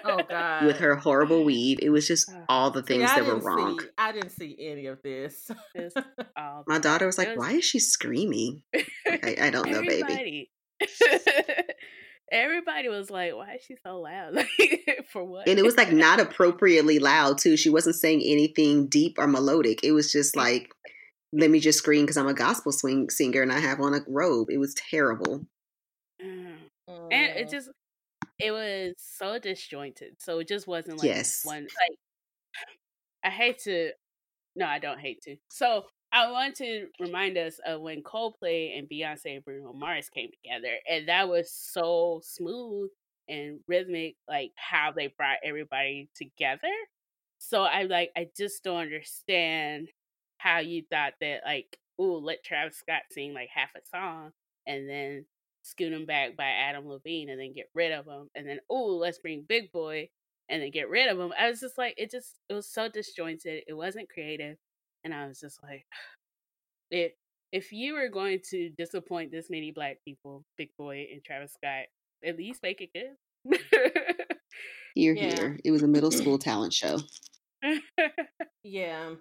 [0.05, 0.65] Oh God.
[0.65, 1.79] with her horrible weave.
[1.81, 3.79] It was just all the things that were wrong.
[3.81, 5.51] See, I didn't see any of this.
[5.75, 5.97] Just
[6.67, 8.63] My daughter was like, was- "Why is she screaming?"
[9.05, 10.49] I, I don't know, baby.
[12.33, 12.79] Everybody.
[12.79, 14.33] Everybody was like, "Why is she so loud?
[14.59, 17.55] Like, for what?" And it was like not appropriately loud too.
[17.57, 19.83] She wasn't saying anything deep or melodic.
[19.83, 20.73] It was just like,
[21.31, 23.99] "Let me just scream because I'm a gospel swing singer and I have on a
[24.07, 25.45] robe." It was terrible.
[26.21, 26.55] Mm.
[27.11, 27.69] and it just
[28.39, 30.15] it was so disjointed.
[30.19, 31.41] So it just wasn't like Yes.
[31.43, 31.97] one like
[33.23, 33.91] I hate to
[34.55, 35.37] no, I don't hate to.
[35.49, 40.29] So I want to remind us of when Coldplay and Beyonce and Bruno Mars came
[40.31, 42.91] together, and that was so smooth
[43.27, 46.69] and rhythmic, like how they brought everybody together.
[47.39, 49.89] So I like I just don't understand
[50.37, 54.31] how you thought that like, ooh, let Travis Scott sing like half a song
[54.67, 55.25] and then
[55.63, 58.97] scoot him back by Adam Levine and then get rid of him and then ooh,
[58.97, 60.09] let's bring Big Boi
[60.49, 61.33] and then get rid of him.
[61.39, 63.63] I was just like, it just it was so disjointed.
[63.67, 64.57] It wasn't creative,
[65.03, 65.85] and I was just like,
[66.91, 67.17] it.
[67.51, 71.85] If you were going to disappoint this many black people, Big Boi and Travis Scott,
[72.25, 73.59] at least make it good.
[74.95, 75.35] here, yeah.
[75.35, 75.59] here.
[75.63, 76.97] It was a middle school talent show.
[78.63, 79.11] yeah.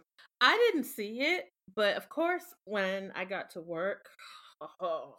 [0.40, 1.44] I didn't see it,
[1.76, 4.08] but of course, when I got to work,
[4.80, 5.16] oh,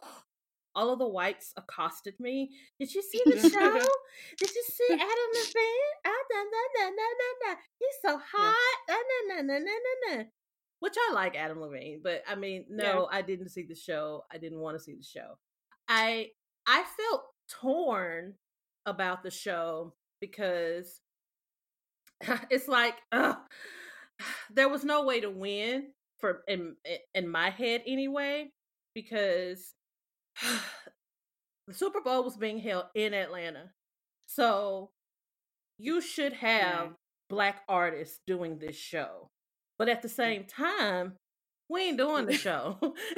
[0.74, 2.50] all of the whites accosted me.
[2.78, 3.72] Did you see the show?
[4.38, 5.94] Did you see Adam Levine?
[6.04, 7.60] Ah, na, na, na, na, na, na.
[7.78, 8.56] He's so hot.
[8.88, 10.24] Ah, na, na, na, na, na, na.
[10.80, 13.18] Which I like Adam Levine, but I mean, no, yeah.
[13.18, 14.24] I didn't see the show.
[14.30, 15.38] I didn't want to see the show.
[15.88, 16.30] I
[16.66, 18.34] I felt torn
[18.86, 21.00] about the show because
[22.50, 23.34] it's like uh,
[24.50, 26.76] there was no way to win for in
[27.14, 28.50] in my head anyway
[28.94, 29.74] because
[31.66, 33.70] the Super Bowl was being held in Atlanta.
[34.26, 34.90] So
[35.78, 36.88] you should have yeah.
[37.28, 39.30] black artists doing this show.
[39.78, 41.14] But at the same time,
[41.68, 42.78] we ain't doing the show.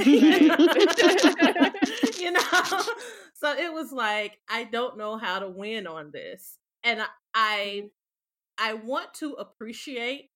[2.21, 2.40] you know?
[3.38, 6.57] So it was like I don't know how to win on this.
[6.83, 7.90] And I I, mm.
[8.57, 10.31] I want to appreciate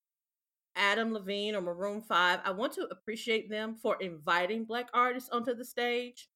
[0.77, 2.41] Adam Levine or Maroon 5.
[2.45, 6.29] I want to appreciate them for inviting black artists onto the stage.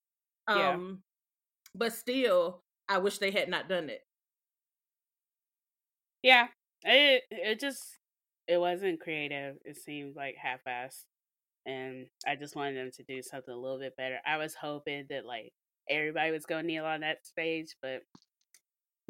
[0.49, 0.79] Um, yeah.
[1.75, 4.01] but still, I wish they had not done it.
[6.23, 6.47] Yeah,
[6.85, 7.99] it it just
[8.49, 9.57] it wasn't creative.
[9.65, 11.05] It seemed like half-assed,
[11.67, 14.19] and I just wanted them to do something a little bit better.
[14.27, 15.53] I was hoping that like
[15.89, 18.03] everybody was going to kneel on that stage, but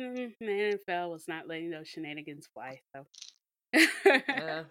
[0.01, 2.81] mm, the NFL was not letting those shenanigans fly.
[2.95, 3.07] So.
[4.05, 4.65] yeah.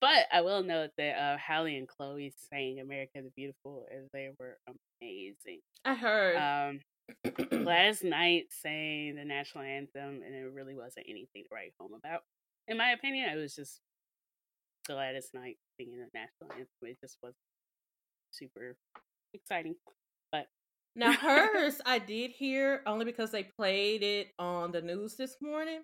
[0.00, 4.30] But I will note that uh, Halle and Chloe sang "America the Beautiful" and they
[4.36, 5.60] were amazing.
[5.84, 6.36] I heard.
[6.36, 6.80] Um,
[7.64, 12.22] last night sang the national anthem, and it really wasn't anything to write home about.
[12.68, 13.80] In my opinion, it was just
[14.86, 16.66] Gladys Knight singing the national anthem.
[16.82, 17.34] It just was
[18.30, 18.76] super
[19.34, 19.74] exciting.
[20.30, 20.46] But
[20.94, 25.80] now hers, I did hear only because they played it on the news this morning.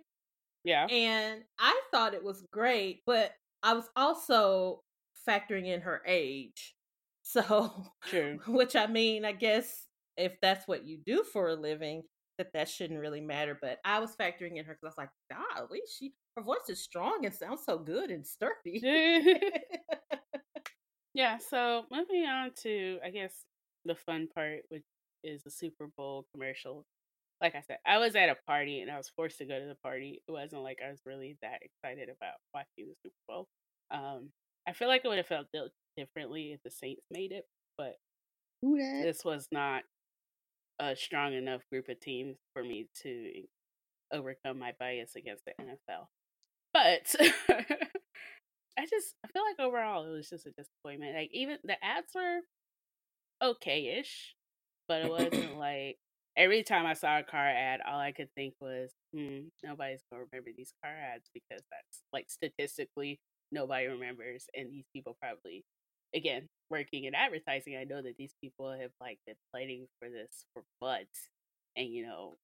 [0.64, 4.82] Yeah, and I thought it was great, but I was also
[5.28, 6.74] factoring in her age.
[7.22, 8.40] So, True.
[8.46, 9.86] which I mean, I guess
[10.16, 12.02] if that's what you do for a living,
[12.38, 13.58] that that shouldn't really matter.
[13.60, 15.10] But I was factoring in her because I was like,
[15.56, 18.80] golly, she her voice is strong and sounds so good and sturdy.
[21.14, 21.38] yeah.
[21.38, 23.44] So moving on to, I guess,
[23.84, 24.84] the fun part, which
[25.24, 26.86] is the Super Bowl commercial.
[27.40, 29.66] Like I said, I was at a party and I was forced to go to
[29.66, 30.22] the party.
[30.26, 33.48] It wasn't like I was really that excited about watching the Super Bowl.
[33.90, 34.30] Um,
[34.66, 35.46] I feel like it would have felt
[35.96, 37.44] differently if the Saints made it,
[37.76, 37.94] but
[38.62, 39.82] this was not
[40.80, 43.42] a strong enough group of teams for me to
[44.12, 46.06] overcome my bias against the NFL.
[46.72, 47.14] But
[48.78, 51.16] I just I feel like overall it was just a disappointment.
[51.16, 52.40] Like even the ads were
[53.42, 54.34] okay-ish,
[54.86, 55.96] but it wasn't like
[56.36, 60.24] every time I saw a car ad, all I could think was, hmm, nobody's gonna
[60.30, 65.64] remember these car ads because that's like statistically nobody remembers, and these people probably
[66.14, 70.44] again, working in advertising, I know that these people have like been fighting for this
[70.52, 71.28] for months
[71.76, 72.36] and you know,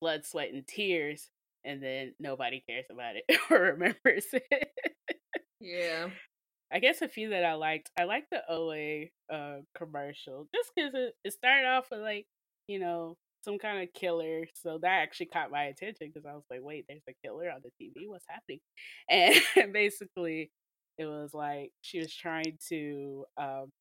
[0.00, 1.28] blood, sweat, and tears,
[1.64, 4.68] and then nobody cares about it or remembers it.
[5.60, 6.08] yeah.
[6.72, 7.90] I guess a few that I liked.
[7.98, 12.26] I liked the Olay uh, commercial just because it, it started off with like,
[12.66, 14.46] you know, some kind of killer.
[14.54, 17.60] So that actually caught my attention because I was like, wait, there's a killer on
[17.62, 18.08] the TV.
[18.08, 18.60] What's happening?
[19.62, 20.50] And basically,
[20.98, 23.72] it was like she was trying to um,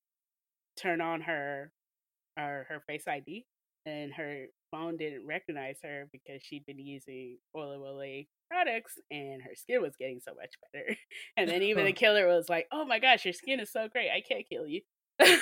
[0.80, 1.72] turn on her
[2.38, 3.46] her her face ID,
[3.86, 9.82] and her phone didn't recognize her because she'd been using Olay products, and her skin
[9.82, 10.96] was getting so much better.
[11.38, 14.10] And then even the killer was like, "Oh my gosh, your skin is so great!
[14.10, 14.82] I can't kill you."
[15.20, 15.34] and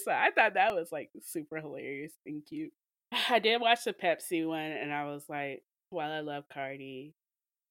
[0.00, 2.72] so I thought that was like super hilarious and cute.
[3.30, 7.14] I did watch the Pepsi one, and I was like, while I love Cardi,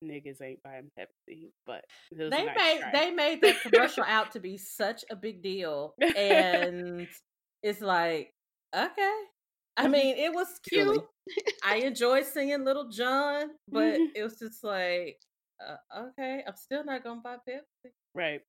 [0.04, 2.92] niggas ain't buying Pepsi, but they nice made try.
[2.94, 7.08] they made the commercial out to be such a big deal, and
[7.64, 8.34] it's like
[8.76, 9.16] okay.
[9.78, 11.06] I mean, it was cute.
[11.64, 15.18] I enjoyed singing Lil Jon, but it was just like,
[15.66, 17.92] uh, okay, I'm still not gonna buy Pepsi.
[18.14, 18.42] Right.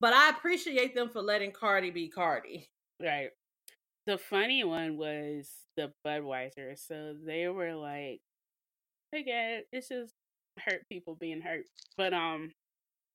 [0.00, 2.68] but I appreciate them for letting Cardi be Cardi.
[3.02, 3.30] Right.
[4.06, 6.78] The funny one was the Budweiser.
[6.78, 8.20] So they were like,
[9.12, 10.14] again, it's just
[10.58, 11.64] hurt people being hurt.
[11.96, 12.52] But um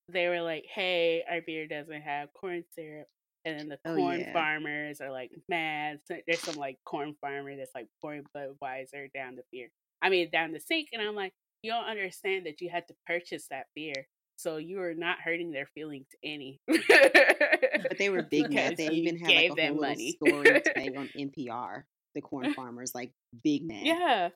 [0.09, 3.07] they were like, "Hey, our beer doesn't have corn syrup,"
[3.45, 4.33] and then the Oh, corn yeah.
[4.33, 5.99] farmers are like mad.
[6.05, 9.69] So there's some like corn farmer that's like pouring Budweiser down the beer.
[10.01, 12.95] I mean, down the sink, and I'm like, you don't understand that you had to
[13.05, 16.61] purchase that beer, so you are not hurting their feelings any.
[16.67, 18.77] But they were big mad.
[18.77, 20.11] They even had gave like a them whole money.
[20.11, 21.83] story today on NPR.
[22.15, 23.11] The corn farmers like
[23.43, 23.85] big mad.
[23.85, 24.29] Yeah.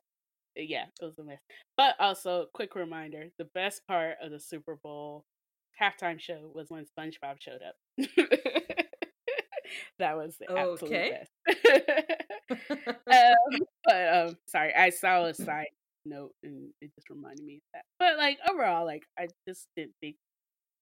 [0.56, 1.40] Yeah, it was a mess.
[1.76, 5.24] But also, quick reminder the best part of the Super Bowl
[5.80, 7.74] halftime show was when SpongeBob showed up.
[9.98, 11.30] that was the absolute best.
[13.10, 15.68] um, but um, sorry, I saw a side
[16.04, 17.84] note and it just reminded me of that.
[17.98, 20.16] But like overall, like I just didn't think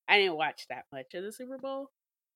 [0.09, 1.90] I didn't watch that much of the Super Bowl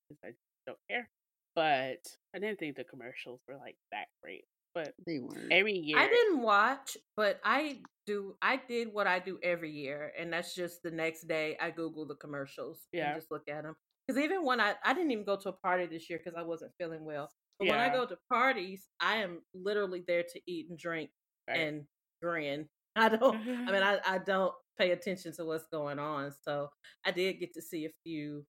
[0.09, 0.31] because I
[0.65, 1.09] don't care.
[1.55, 4.45] But I didn't think the commercials were like that great.
[4.75, 5.51] But They weren't.
[5.51, 8.35] every year, I didn't watch, but I do.
[8.41, 12.05] I did what I do every year, and that's just the next day I Google
[12.05, 13.07] the commercials Yeah.
[13.07, 13.75] and just look at them.
[14.05, 16.43] Because even when I I didn't even go to a party this year because I
[16.43, 17.31] wasn't feeling well.
[17.57, 21.09] But when I go to parties, I am literally there to eat and drink
[21.47, 21.57] Right.
[21.59, 21.87] and
[22.21, 22.67] grin.
[22.97, 23.47] I don't.
[23.67, 26.33] I mean, I I don't pay attention to what's going on.
[26.43, 26.69] So
[27.05, 28.45] I did get to see a few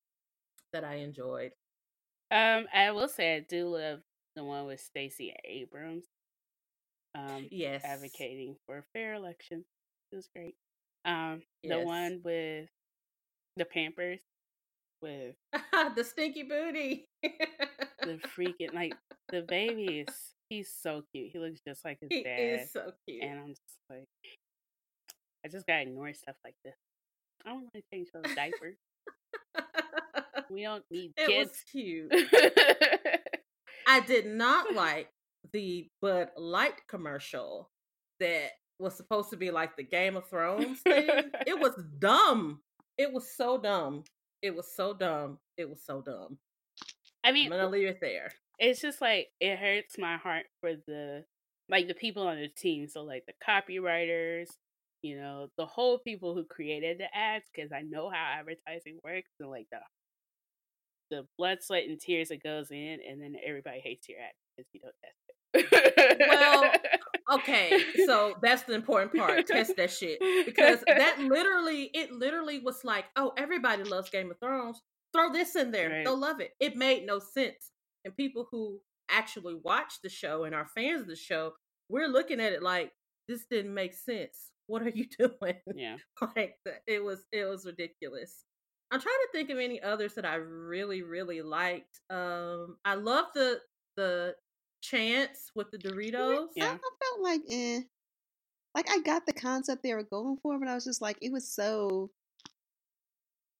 [0.72, 1.52] that I enjoyed.
[2.32, 4.00] Um, I will say I do love
[4.34, 6.06] the one with Stacey Abrams.
[7.16, 9.64] Um, Yes, advocating for a fair election.
[10.12, 10.54] It was great.
[11.04, 12.68] Um, the one with
[13.56, 14.20] the Pampers
[15.02, 15.34] with
[15.96, 17.06] the stinky booty.
[17.22, 18.94] the freaking like
[19.30, 20.14] the baby is
[20.50, 21.30] he's so cute.
[21.32, 23.22] He looks just like his he dad, is so cute.
[23.22, 24.04] and I'm just like,
[25.44, 26.74] I just gotta ignore stuff like this.
[27.44, 28.76] I don't want to change those diapers.
[30.48, 31.64] We don't need it was kids.
[31.72, 32.12] cute.
[33.88, 35.08] I did not like
[35.52, 37.70] the Bud Light commercial
[38.20, 41.08] that was supposed to be like the Game of Thrones thing.
[41.46, 42.60] it was dumb.
[42.98, 44.04] It was so dumb.
[44.42, 45.38] It was so dumb.
[45.56, 46.38] It was so dumb.
[47.24, 48.32] I mean, I'm gonna leave it there.
[48.58, 51.24] it's just like it hurts my heart for the
[51.68, 54.46] like the people on the team so like the copywriters
[55.02, 59.30] you know the whole people who created the ads because i know how advertising works
[59.40, 59.78] and like the
[61.10, 64.68] the blood sweat and tears that goes in and then everybody hates your act because
[64.72, 65.16] you don't test
[66.18, 66.72] it Well,
[67.38, 69.46] Okay, so that's the important part.
[69.48, 74.38] Test that shit because that literally, it literally was like, oh, everybody loves Game of
[74.38, 74.80] Thrones.
[75.12, 76.04] Throw this in there, Right.
[76.04, 76.52] they'll love it.
[76.60, 77.72] It made no sense,
[78.04, 78.78] and people who
[79.10, 81.52] actually watch the show and are fans of the show,
[81.88, 82.92] we're looking at it like
[83.28, 84.52] this didn't make sense.
[84.68, 85.56] What are you doing?
[85.74, 85.96] yeah
[86.36, 86.54] like
[86.86, 88.44] it was it was ridiculous
[88.90, 93.26] i'm trying to think of any others that i really really liked um i love
[93.34, 93.60] the
[93.96, 94.34] the
[94.82, 96.64] chance with the doritos Yeah.
[96.64, 97.80] I, I felt like, eh.
[98.74, 101.32] Like I got the concept they were going for, but I was just like, it
[101.32, 102.10] was so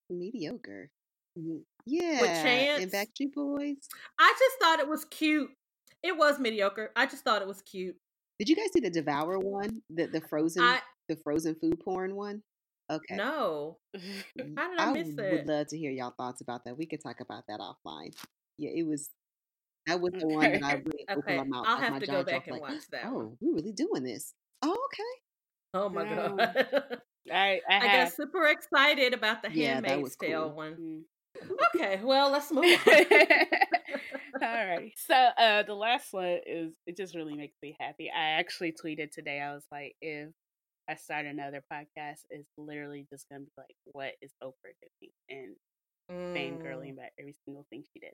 [0.09, 0.89] mediocre.
[1.37, 1.63] Mhm.
[1.85, 2.83] Yeah, Chance?
[2.83, 3.77] and Backstreet Boys.
[4.19, 5.49] i just thought it was cute
[6.03, 7.95] it was mediocre i just thought it was cute
[8.39, 9.81] Did you guys see the Devour one?
[9.89, 12.43] The the frozen i the frozen food porn one?
[12.89, 13.15] Okay.
[13.17, 13.77] no
[14.55, 16.77] how did i, miss would it love to hear y'all thoughts about that.
[16.77, 18.13] We could talk about that offline.
[18.57, 19.09] Yeah, it was.
[19.87, 21.65] That was the one that I really opened my mouth.
[21.67, 24.33] i'll have my to go back and like, watch that Oh, we're really doing this.
[24.61, 25.03] Oh, okay.
[25.73, 26.37] oh my No.
[26.37, 26.55] god
[27.31, 30.55] i i, i got super excited about the Yeah, that handmaid's tale cool.
[30.55, 31.01] one Mm.
[31.75, 32.93] okay well let's move on
[34.41, 34.91] All right.
[35.07, 38.11] So uh the last one is it just really makes me happy.
[38.15, 39.41] I actually tweeted today.
[39.41, 40.29] I was like, if
[40.89, 45.11] I start another podcast, it's literally just gonna be like, what is Oprah doing?
[45.29, 45.55] And
[46.09, 46.33] Mm.
[46.35, 48.13] fangirling about every single thing she did.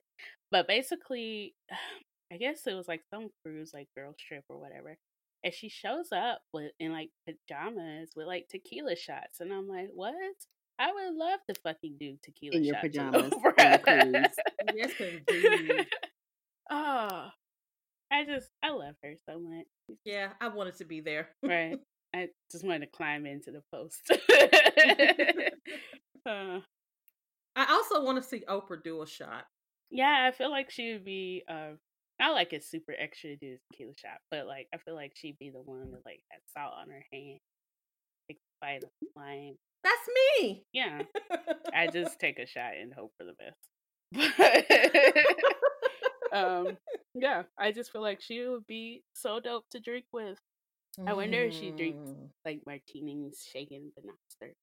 [0.49, 1.53] But basically,
[2.31, 4.97] I guess it was like some cruise, like girl trip or whatever.
[5.43, 9.89] And she shows up with in like pajamas with like tequila shots, and I'm like,
[9.93, 10.15] what?
[10.79, 13.73] I would love to fucking do tequila In your shots pajamas on Oprah.
[13.75, 14.27] a cruise.
[14.75, 15.85] yes indeed
[16.71, 17.29] oh,
[18.11, 19.65] I just I love her so much.
[20.05, 21.29] Yeah, I wanted to be there.
[21.43, 21.77] Right.
[22.15, 24.01] I just wanted to climb into the post.
[26.25, 26.59] uh,
[27.55, 29.45] I also want to see Oprah do a shot.
[29.89, 31.71] yeah, I feel like she would be uh
[32.19, 35.13] not like a super extra to do a tequila shot, but like I feel like
[35.15, 37.39] she'd be the one that like had salt on her hand,
[38.27, 38.89] take a bite of.
[39.83, 40.07] That's
[40.39, 40.65] me.
[40.71, 41.01] Yeah,
[41.73, 43.57] I just take a shot and hope for the best.
[46.33, 46.77] Um,
[47.13, 50.39] yeah, I just feel like she would be so dope to drink with.
[51.07, 54.55] I wonder if she drinks Mm, like martinis shaken but not stirred.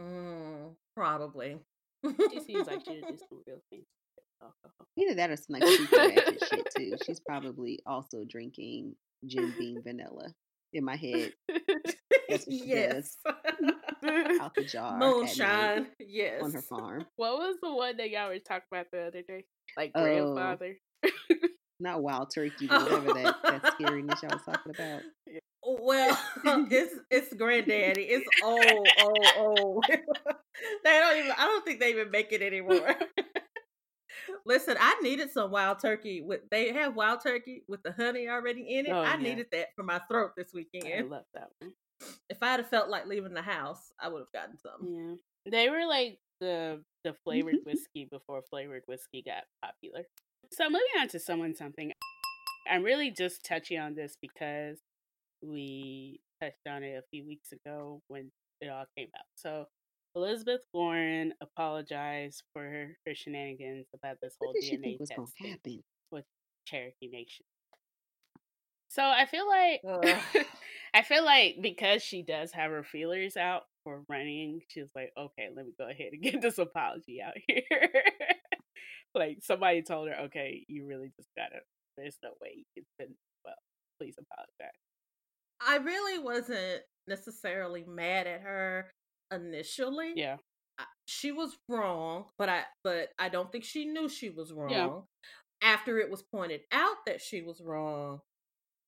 [0.00, 1.58] mm, probably.
[2.04, 3.86] She seems like she would do some real things
[4.42, 4.86] alcohol.
[4.96, 5.62] Either that or some like
[6.48, 6.96] shit too.
[7.04, 8.94] She's probably also drinking
[9.26, 10.32] Jim Beam vanilla.
[10.74, 11.32] In my head,
[12.28, 13.16] That's what she yes.
[13.24, 14.98] out the jar.
[14.98, 15.86] Moonshine.
[15.98, 16.42] Yes.
[16.42, 17.06] on her farm.
[17.16, 19.44] what was the one that y'all were talking about the other day?
[19.78, 20.02] Like Oh.
[20.34, 20.76] grandfather.
[21.80, 25.02] Not wild turkey, whatever that, that scariness y'all was talking about.
[25.62, 26.18] Well,
[26.70, 28.02] it's it's granddaddy.
[28.02, 29.84] It's old, old, old.
[29.88, 30.00] they
[30.84, 31.32] don't even.
[31.32, 32.96] I don't think they even make it anymore.
[34.44, 36.22] Listen, I needed some wild turkey.
[36.22, 38.92] With they have wild turkey with the honey already in it.
[38.92, 39.16] Oh, I yeah.
[39.16, 41.10] needed that for my throat this I weekend.
[41.10, 41.72] love that one.
[42.30, 44.86] If I had felt like leaving the house, I would have gotten some.
[44.86, 45.50] Yeah.
[45.50, 50.04] They were like the the flavored whiskey before flavored whiskey got popular.
[50.52, 51.92] So moving on to someone something.
[52.68, 54.78] I'm really just touching on this because
[55.42, 58.30] we touched on it a few weeks ago when
[58.60, 59.24] it all came out.
[59.36, 59.66] So
[60.14, 65.28] Elizabeth Warren apologized for her, her shenanigans about this whole What did she DNA gonna
[65.38, 65.82] happen?
[66.10, 66.24] with
[66.66, 67.44] Cherokee Nation.
[68.88, 69.80] So I feel like.
[70.94, 75.48] I feel like because she does have her feelers out for running, she's like, okay,
[75.54, 77.62] let me go ahead and get this apology out here.
[79.18, 81.60] like somebody told her, okay, you really just gotta.
[81.96, 83.14] There's no way you can spend.
[83.44, 83.54] Well,
[84.00, 84.76] please apologize.
[85.60, 88.92] I really wasn't necessarily mad at her
[89.32, 90.12] initially.
[90.14, 90.36] Yeah,
[91.06, 94.70] she was wrong, but I but I don't think she knew she was wrong.
[94.70, 95.00] Yeah.
[95.60, 98.20] After it was pointed out that she was wrong,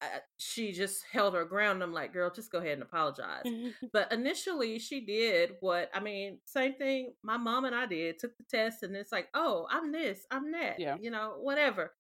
[0.03, 1.83] I, she just held her ground.
[1.83, 3.45] I'm like, girl, just go ahead and apologize.
[3.93, 6.39] but initially, she did what I mean.
[6.47, 8.19] Same thing my mom and I did.
[8.19, 10.81] Took the test, and it's like, oh, I'm this, I'm that.
[10.81, 10.97] Yeah.
[11.01, 11.93] You know, whatever.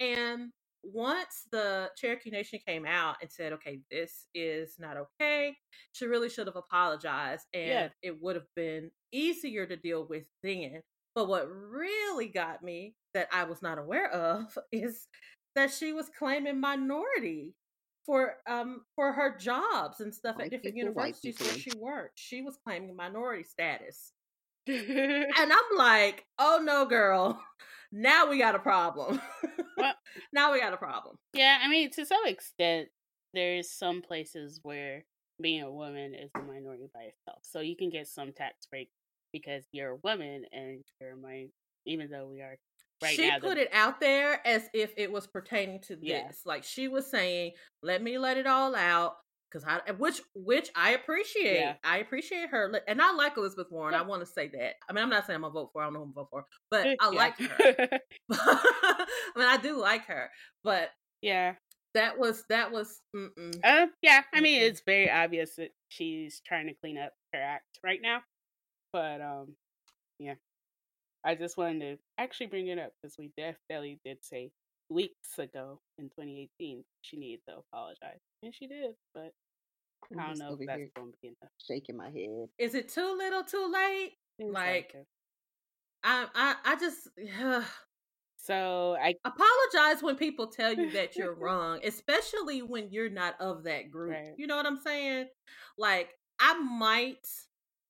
[0.00, 0.50] And
[0.82, 5.56] once the Cherokee Nation came out and said, okay, this is not okay,
[5.92, 7.88] she really should have apologized and Yeah.
[8.02, 10.82] it would have been easier to deal with then.
[11.14, 15.08] But what really got me that I was not aware of is
[15.58, 17.52] that she was claiming minority
[18.06, 22.18] for um for her jobs and stuff White at different people, universities where she worked.
[22.18, 24.12] She was claiming minority status.
[24.68, 27.40] And I'm like, oh no, girl.
[27.90, 29.18] Now we got a problem.
[29.78, 29.94] Well-
[30.32, 31.16] now we got a problem.
[31.32, 32.88] Yeah, I mean, to some extent,
[33.32, 35.04] there's some places where
[35.40, 38.90] being a woman is a minority by itself, so you can get some tax break
[39.32, 41.50] because you're a woman and you're a min-
[41.86, 42.58] Even though we are
[43.02, 46.02] right she now, the- put it out there as if it was pertaining to this.
[46.08, 46.30] Yeah.
[46.44, 49.14] Like she was saying, "Let me let it all out."
[49.50, 51.60] Because I, which, which I appreciate.
[51.60, 51.74] Yeah.
[51.82, 53.94] I appreciate her, and I like Elizabeth Warren.
[53.94, 54.00] Yeah.
[54.00, 54.74] I want to say that.
[54.88, 55.80] I mean, I'm not saying I'm gonna vote for.
[55.80, 55.84] her.
[55.84, 57.88] I don't know who I'm gonna vote for, but I like her.
[58.30, 60.30] I mean, I do like her,
[60.62, 60.90] but
[61.22, 61.54] yeah.
[61.94, 63.00] that was that was.
[63.16, 63.58] Mm-mm.
[63.64, 64.68] Uh, yeah, I mean, Mm-mm.
[64.68, 68.20] it's very obvious that she's trying to clean up her act right now.
[68.92, 69.54] But um,
[70.18, 70.34] yeah,
[71.24, 74.50] I just wanted to actually bring it up because we definitely did say
[74.90, 78.92] weeks ago in 2018 she needed to apologize, and she did.
[79.14, 79.32] But
[80.12, 81.52] I'm I don't know over if that's here going to be enough.
[81.66, 82.48] shaking my head.
[82.58, 84.12] Is it too little, too late?
[84.38, 84.94] Like-
[86.04, 87.08] I, I, I just.
[88.36, 93.64] so I apologize when people tell you that you're wrong, especially when you're not of
[93.64, 94.12] that group.
[94.12, 94.34] Right.
[94.36, 95.26] You know what I'm saying?
[95.76, 96.10] Like,
[96.40, 97.26] I might,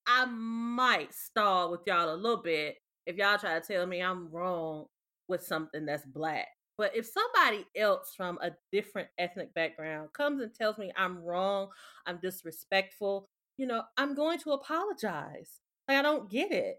[0.06, 2.76] I might stall with y'all a little bit
[3.08, 4.84] if y'all try to tell me I'm wrong
[5.28, 6.46] with something that's black.
[6.76, 11.70] But if somebody else from a different ethnic background comes and tells me I'm wrong,
[12.06, 15.60] I'm disrespectful, you know, I'm going to apologize.
[15.88, 16.76] Like, I don't get it.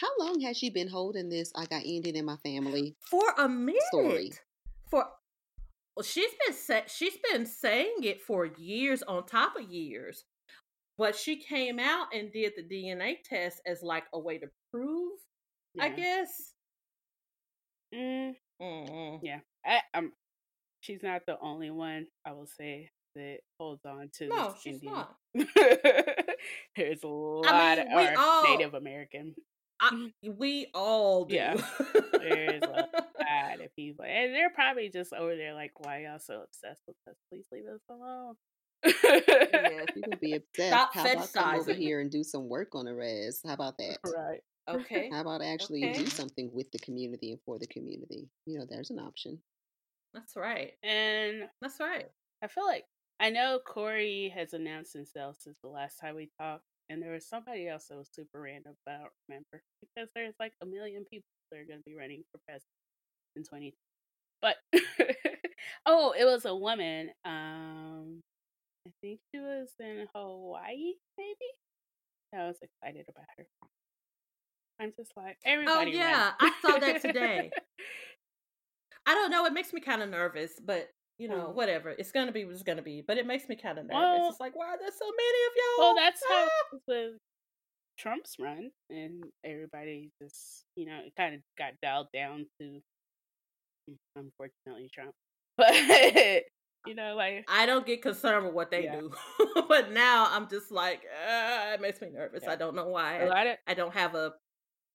[0.00, 1.52] How long has she been holding this?
[1.54, 2.96] I got ended in my family.
[3.08, 3.82] for a minute.
[3.92, 4.32] Story.
[4.90, 5.06] For
[5.94, 10.24] well, she's been sa- she's been saying it for years on top of years,
[10.96, 15.18] but she came out and did the DNA test as like a way to prove,
[15.80, 16.52] I guess.
[17.94, 19.20] Mm, Mm-mm.
[19.22, 20.12] yeah, I, I'm.
[20.80, 22.06] She's not the only one.
[22.26, 24.94] I will say that holds on to No, she's Indian.
[24.94, 25.16] not.
[26.76, 29.34] There's a lot mean, of all- Native American.
[29.80, 31.34] I, we all do.
[31.36, 31.54] Yeah.
[32.12, 36.42] There's a lot of people, and they're probably just over there like, "Why y'all so
[36.42, 37.16] obsessed with us?
[37.30, 38.34] Please leave us alone."
[38.84, 38.90] yeah.
[39.88, 40.68] if You can be obsessed.
[40.68, 43.40] Stop How about come over here and do some work on the res?
[43.46, 43.98] How about that?
[44.04, 44.40] right.
[44.68, 45.08] Okay.
[45.10, 46.04] How about actually Okay.
[46.04, 48.28] do something with the community and for the community?
[48.46, 49.38] You know, there's an option.
[50.14, 50.72] That's right.
[50.82, 52.06] And That's right.
[52.42, 52.84] I feel like
[53.20, 57.26] I know Cory has announced himself since the last time we talked, and there was
[57.28, 61.04] somebody else that was super random, but I don't remember because there's like a million
[61.10, 62.68] people that are going to be running for president
[63.36, 63.74] in 20.
[64.40, 64.56] But
[65.86, 67.10] oh, it was a woman.
[67.24, 68.20] Um,
[68.86, 71.50] I think she was in Hawaii, maybe.
[72.34, 73.46] I was excited about her.
[74.80, 75.92] I'm just like everybody.
[75.92, 76.30] Oh, yeah.
[76.40, 77.50] I saw that today.
[79.06, 79.46] I don't know.
[79.46, 81.54] It makes me kind of nervous, but you know, Mm.
[81.54, 81.90] whatever.
[81.90, 83.02] It's gonna be what it's gonna be.
[83.06, 84.02] But it makes me kind of nervous.
[84.02, 85.78] Well- it's like, why are there so many of y'all?
[85.86, 86.48] Well, that's how Ah!
[86.72, 87.12] was with
[87.98, 92.80] Trump's run, and everybody just, you know, it kind of got dialed down to,
[93.90, 95.12] mm, unfortunately, Trump.
[95.56, 95.74] But
[96.86, 99.00] you know, like I don't get concerned with what they Yeah.
[99.00, 99.12] do,
[99.68, 102.44] but now I'm just like, uh, it makes me nervous.
[102.44, 102.52] Yeah.
[102.52, 103.14] I don't know why.
[103.22, 104.34] of I don't have a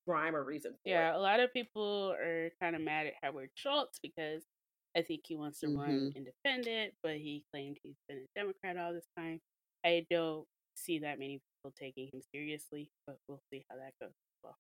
[0.06, 0.74] rhyme or reason.
[0.86, 1.16] Yeah, it.
[1.16, 4.44] a lot of people are kind of mad at Howard Schultz because
[4.96, 8.94] I think he wants to run independent, but he claimed he's been a Democrat all
[8.94, 9.40] this time.
[9.86, 10.46] I don't
[10.76, 14.14] see that many people taking him seriously, but we'll see how that goes.
[14.44, 14.56] Well,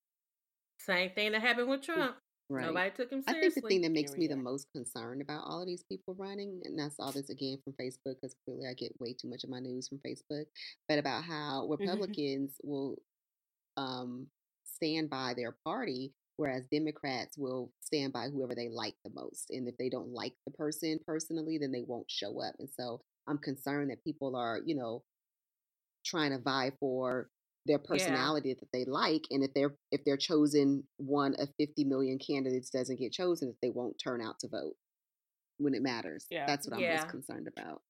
[0.80, 2.16] Same thing that happened with Trump.
[2.50, 2.66] Right.
[2.66, 5.62] Nobody took him I think the thing that makes me the most concerned about all
[5.62, 8.92] of these people running, and I saw this again from Facebook because clearly I get
[9.00, 10.46] way too much of my news from Facebook,
[10.90, 12.98] but about how Republicans will
[13.78, 14.28] um,
[14.76, 19.50] stand by their party, whereas Democrats will stand by whoever they like the most.
[19.52, 22.56] And if they don't like the person personally, then they won't show up.
[22.60, 25.04] And so I'm concerned that people are, you know,
[26.06, 27.30] trying to vie for
[27.66, 32.20] their personality that they like and if they're if they're chosen one of 50 million
[32.20, 34.76] candidates doesn't get chosen if they won't turn out to vote
[35.58, 36.48] when it matters Yeah.
[36.48, 36.88] that's what i'm Yeah.
[36.88, 37.82] most concerned about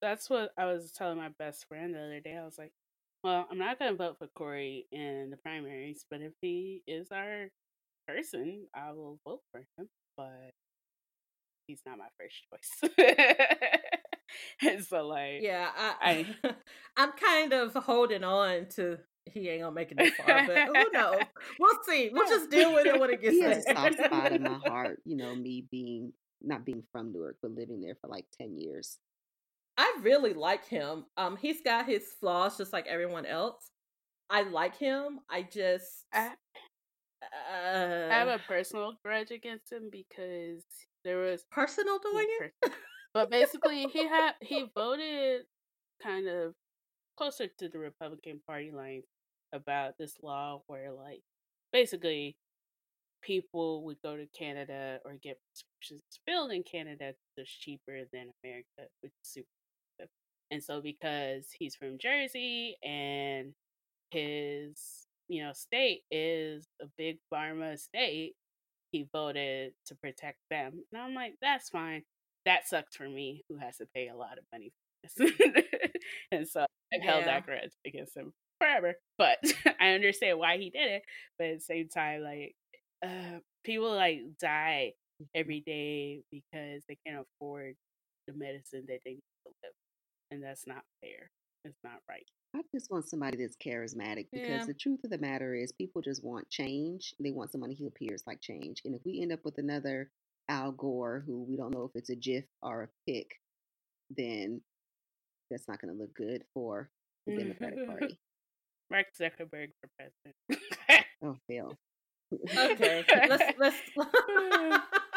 [0.00, 2.36] that's what I was telling my best friend the other day.
[2.36, 2.72] I was like,
[3.22, 7.08] well, I'm not going to vote for Cory in the primaries, but if he is
[7.12, 7.48] our
[8.08, 9.88] person, I will vote for him.
[10.16, 10.52] But
[11.66, 12.90] he's not my first choice.
[14.62, 15.94] and so, like, Yeah, I,
[16.44, 16.54] I-
[16.96, 20.58] I am kind of holding on to he ain't gonna make it this far, but
[20.66, 21.20] who knows?
[21.58, 22.10] We'll see.
[22.12, 24.58] We'll just deal with it when it gets he has a soft spot in my
[24.66, 26.12] heart you know me being
[26.42, 28.98] not being from newark but living there for like 10 years
[29.80, 31.06] I really like him.
[31.16, 33.70] Um, he's got his flaws just like everyone else.
[34.30, 35.20] I like him.
[35.30, 36.36] I just I,
[37.22, 37.26] uh,
[38.10, 40.64] I have a personal grudge against him because
[41.04, 42.44] there was personal doing it.
[42.62, 42.76] person.
[43.12, 45.46] But basically, he had he voted
[46.02, 46.54] kind of
[47.16, 49.02] closer to the Republican Party line
[49.52, 51.22] about this law where, like,
[51.72, 52.36] basically,
[53.22, 58.32] people would go to Canada or get prescriptions filled in Canada 'cause it's cheaper than
[58.44, 59.48] America, which is super.
[60.50, 63.54] And so, because he's from Jersey and
[64.10, 68.34] his you know state is a big pharma state,
[68.92, 70.84] he voted to protect them.
[70.92, 72.02] And I'm like, that's fine.
[72.46, 74.72] That sucks for me, who has to pay a lot of money
[75.16, 75.32] for this.
[76.32, 77.26] and so I've held Yeah.
[77.26, 78.94] that grudge against him forever.
[79.18, 79.38] But
[79.80, 81.02] I understand why he did it.
[81.38, 82.54] But at the same time, like,
[83.04, 84.92] uh, people like die
[85.34, 87.74] every day because they can't afford
[88.26, 89.72] the medicine that they need to live.
[90.30, 91.30] And that's not fair.
[91.64, 92.26] It's not right.
[92.54, 94.64] I just want somebody that's charismatic because Yeah.
[94.64, 97.14] the truth of the matter is people just want change.
[97.20, 98.82] They want somebody who appears like change.
[98.84, 100.10] And if we end up with another
[100.48, 103.40] Al Gore who we don't know if it's a GIF or a pic,
[104.10, 104.62] then
[105.50, 106.90] that's not going to look good for
[107.26, 107.90] the Democratic mm-hmm.
[107.90, 108.18] Party.
[108.90, 111.06] Mark Zuckerberg for president.
[111.22, 111.78] Oh, hell.
[112.56, 113.76] Okay, let's let's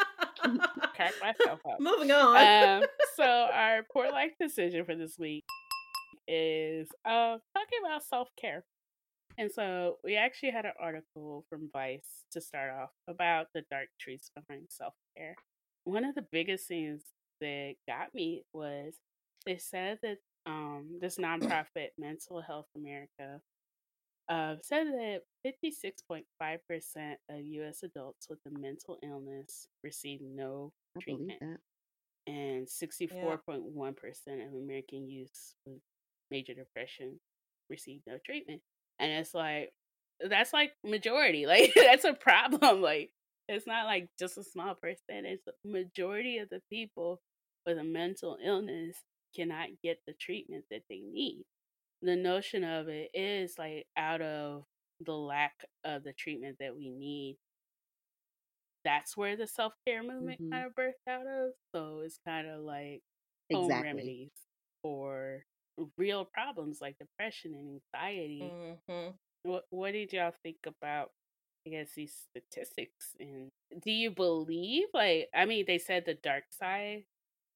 [0.94, 1.80] Crack myself up.
[1.80, 2.82] moving on.
[2.82, 5.44] um, so our poor life decision for this week
[6.26, 8.64] is uh talking about self care.
[9.36, 13.88] And so we actually had an article from Vice to start off about the dark
[14.00, 15.34] truths behind self care.
[15.84, 17.02] One of the biggest things
[17.40, 18.94] that got me was
[19.44, 23.40] they said that um this nonprofit Mental Health America
[24.28, 26.22] uh, said that 56.5%
[27.30, 27.82] of U.S.
[27.82, 31.60] adults with a mental illness receive no I treatment
[32.26, 33.46] and 64.1%
[34.46, 35.78] of American youths with
[36.30, 37.20] major depression
[37.68, 38.62] receive no treatment.
[38.98, 39.72] And it's like,
[40.26, 41.46] that's like majority.
[41.46, 42.80] Like, that's a problem.
[42.80, 43.10] Like,
[43.48, 45.40] it's not like just a small percentage.
[45.44, 47.20] The majority of the people
[47.66, 48.96] with a mental illness
[49.36, 51.44] cannot get the treatment that they need.
[52.04, 54.66] The notion of it is like out of
[55.00, 57.38] the lack of the treatment that we need
[58.84, 60.50] that's where the self care movement Mhm.
[60.52, 61.52] kind of birthed out of.
[61.74, 63.02] So it's kind of like
[63.52, 63.80] home Exactly.
[63.80, 64.30] remedies
[64.82, 65.44] for
[65.96, 68.54] real problems like depression and anxiety.
[68.78, 71.12] hmm What what did y'all think about
[71.66, 73.50] I guess these statistics and
[73.82, 77.04] do you believe like I mean they said the dark side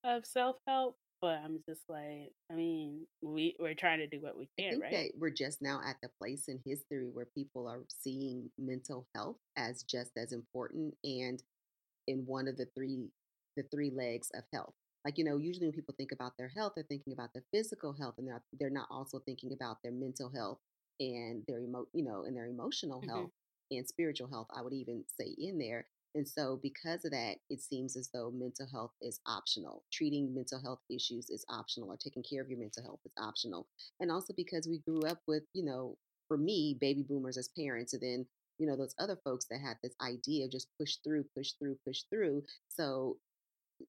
[0.04, 4.38] of self help, but I'm just like I mean we we're trying to do what
[4.38, 5.12] we can, right?
[5.18, 9.82] we're just now at the place in history where people are seeing mental health as
[9.82, 11.42] just as important and
[12.06, 13.08] in one of the three
[13.56, 14.74] the three legs of health.
[15.04, 17.92] Like you know, usually when people think about their health, they're thinking about their physical
[17.92, 20.58] health, and they're they're not also thinking about their mental health
[21.00, 23.08] and their emo you know and their emotional Mhm.
[23.08, 23.30] health
[23.70, 24.48] and spiritual health.
[24.54, 25.86] I would even say in there.
[26.18, 29.84] And so, because of that, it seems as though mental health is optional.
[29.92, 33.68] Treating mental health issues is optional, or taking care of your mental health is optional.
[34.00, 35.96] And also because we grew up with, you know,
[36.28, 38.26] for me, baby boomers as parents, and then,
[38.58, 41.78] you know, those other folks that had this idea of just push through, push through,
[41.86, 42.44] push through.
[42.68, 43.18] So,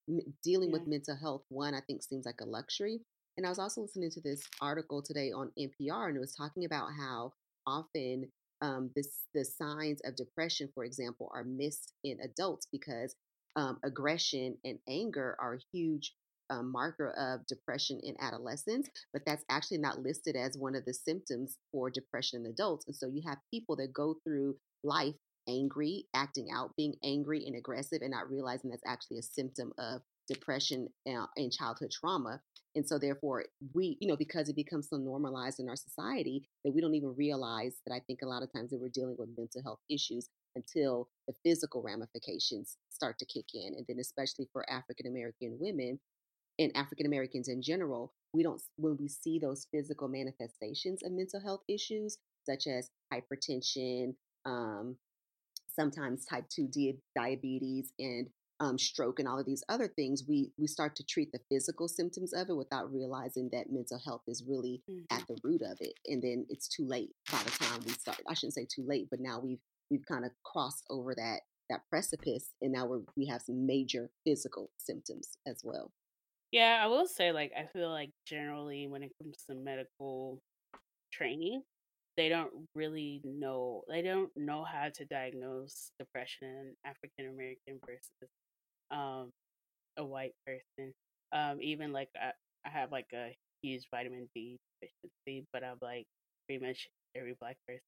[0.10, 0.80] m- dealing Yeah.
[0.80, 3.02] with mental health, one, I think seems like a luxury.
[3.38, 6.66] And I was also listening to this article today on NPR, and it was talking
[6.66, 7.34] about how
[7.66, 8.32] often
[8.62, 13.16] um, this the signs of depression, for example, are missed in adults because
[13.56, 16.14] um, aggression and anger are a huge
[16.50, 20.94] um, marker of depression in adolescents, but that's actually not listed as one of the
[20.94, 22.86] symptoms for depression in adults.
[22.88, 25.16] And so you have people that go through life
[25.48, 30.02] angry, acting out, being angry and aggressive, and not realizing that's actually a symptom of
[30.30, 32.42] depression uh, and childhood trauma.
[32.76, 36.72] And so, therefore, we, you know, because it becomes so normalized in our society that
[36.74, 39.30] we don't even realize that I think a lot of times that we're dealing with
[39.36, 43.74] mental health issues until the physical ramifications start to kick in.
[43.76, 46.00] And then, especially for African American women
[46.60, 51.42] and African Americans in general, we don't, when we see those physical manifestations of mental
[51.42, 54.14] health issues, such as hypertension,
[54.46, 54.96] um,
[55.80, 56.70] sometimes type 2
[57.16, 58.28] diabetes and
[58.60, 61.88] um, stroke and all of these other things, we we start to treat the physical
[61.88, 65.06] symptoms of it without realizing that mental health is really Mhm.
[65.12, 68.20] at the root of it, and then it's too late by the time we start.
[68.28, 71.88] I shouldn't say too late, but now we've we've kind of crossed over that that
[71.90, 75.92] precipice, and now we're we have some major physical symptoms as well.
[76.52, 80.42] Yeah, I will say, like, I feel like generally when it comes to medical
[81.12, 81.64] training,
[82.18, 88.30] they don't really know, they don't know how to diagnose depression in African American versus
[88.92, 89.32] um,
[89.98, 90.94] a white person.
[91.32, 92.32] Um, even like I,
[92.66, 96.06] I have like a huge vitamin D deficiency, but I'm like
[96.48, 97.82] pretty much every black person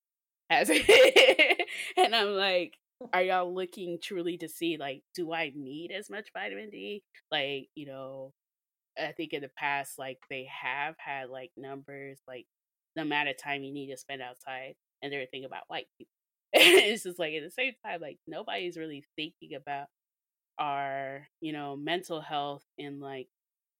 [0.49, 2.77] has it, and I'm like,
[3.13, 7.03] are y'all looking truly to see like, do I need as much vitamin D?
[7.31, 8.33] Like, you know,
[8.99, 12.45] I think in the past, like they have had like numbers, like
[12.95, 16.11] the amount of time you need to spend outside, and they're thinking about white people.
[16.53, 19.87] it's just like at the same time, like nobody's really thinking about
[20.59, 23.27] our, you know, mental health in like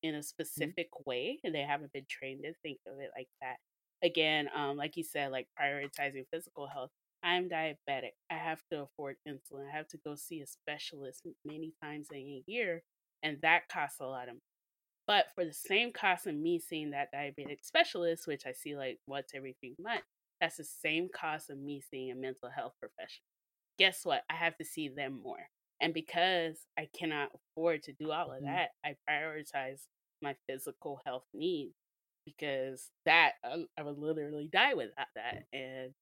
[0.03, 3.57] in a specific way, and they haven't been trained to think of it like that.
[4.03, 6.91] Again, um, like you said, like prioritizing physical health.
[7.23, 8.13] I'm diabetic.
[8.31, 9.67] I have to afford insulin.
[9.71, 12.83] I have to go see a specialist many times in a year,
[13.21, 14.41] and that costs a lot of money.
[15.07, 18.99] but for the same cost of me seeing that diabetic specialist, which I see like
[19.07, 20.05] once every few months,
[20.39, 23.25] that's the same cost of me seeing a mental health professional.
[23.79, 24.23] Guess what?
[24.29, 25.49] I have to see them more.
[25.81, 28.45] And because I cannot afford to do all of Mhm.
[28.45, 29.81] that, I prioritize
[30.21, 31.75] my physical health needs
[32.25, 35.45] because that I, I would literally die without that.
[35.51, 35.93] And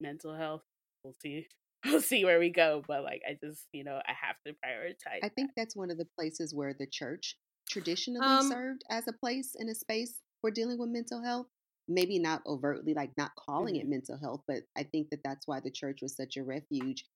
[0.00, 0.62] mental health,
[1.04, 1.46] we'll see.
[1.86, 2.82] We'll see where we go.
[2.86, 5.20] But like, I just, you know, I have to prioritize.
[5.22, 5.34] I that.
[5.34, 7.38] think that's one of the places where the church
[7.70, 11.46] traditionally Um, served as a place and a space for dealing with mental health.
[11.88, 15.60] Maybe not overtly, like not calling it mental health, but I think that that's why
[15.60, 17.06] the church was such a refuge.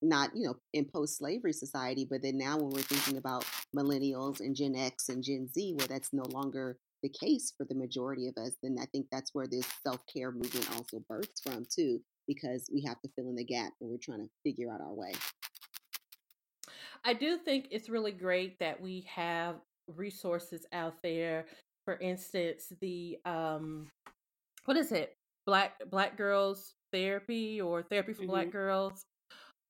[0.00, 3.44] Not, you know, in post slavery society, but then now when we're thinking about
[3.76, 7.74] millennials and Gen X and Gen Z, where that's no longer the case for the
[7.74, 11.66] majority of us, then I think that's where this self care movement also births from,
[11.74, 14.80] too, because we have to fill in the gap and we're trying to figure out
[14.80, 15.12] our way.
[17.04, 19.56] I do think it's really great that we have
[19.96, 21.46] resources out there.
[21.84, 23.88] For instance, the um,
[24.64, 25.16] what is it?
[25.46, 28.52] Black Black Girls Therapy or Therapy for Black Mhm.
[28.52, 29.06] Girls.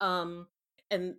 [0.00, 0.46] Um,
[0.90, 1.14] and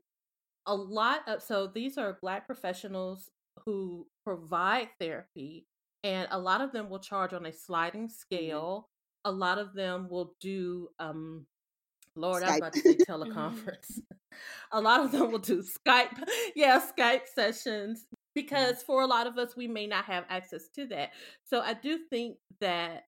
[0.66, 3.30] a lot of so these are Black professionals
[3.66, 5.66] who provide therapy,
[6.04, 8.90] and a lot of them will charge on a sliding scale.
[9.26, 11.46] A lot of them will do um,
[12.16, 12.58] Lord, I was Skype.
[12.58, 14.00] about to say teleconference.
[14.72, 16.24] a lot of them will do Skype,
[16.56, 18.06] yeah, Skype sessions
[18.36, 21.12] because for a lot of us, we may not have access to that.
[21.44, 23.06] So I do think that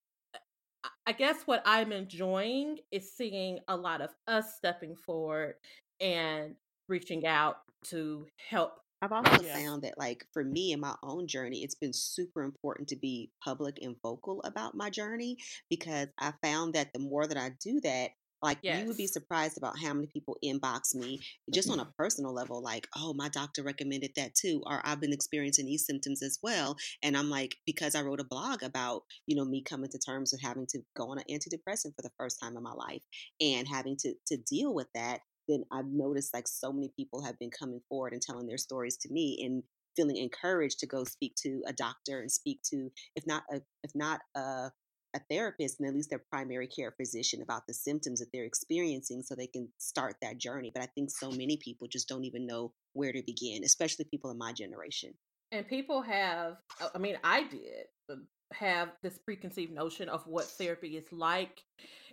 [1.06, 5.56] I- guess what I'm enjoying is seeing a lot of us stepping forward
[6.00, 6.56] and
[6.88, 8.80] reaching out to help.
[9.02, 12.88] I've also found that, like, for me in my own journey, it's been super important
[12.90, 15.38] to be public and vocal about my journey
[15.70, 19.58] because I found that the more that I do that, like, you would be surprised
[19.58, 21.20] about how many people inbox me
[21.54, 21.92] just on a mm-hmm.
[21.98, 26.22] personal level, like, oh, my doctor recommended that too, or I've been experiencing these symptoms
[26.24, 26.76] as well.
[27.04, 30.32] And I'm like, because I wrote a blog about, you know, me coming to terms
[30.32, 33.04] with having to go on an antidepressant for the first time in my life
[33.40, 37.38] and having to, to deal with that then I've noticed like so many people have
[37.40, 39.64] been coming forward and telling their stories to me and
[39.96, 43.92] feeling encouraged to go speak to a doctor and speak to if not a if
[43.94, 44.72] not a
[45.14, 49.22] a therapist and at least their primary care physician about the symptoms that they're experiencing
[49.22, 50.72] so they can start that journey.
[50.74, 54.32] But I think so many people just don't even know where to begin, especially people
[54.32, 55.14] in my generation.
[55.52, 58.16] And people have, uh, I mean, I did uh,
[58.54, 61.62] have this preconceived notion of what therapy is like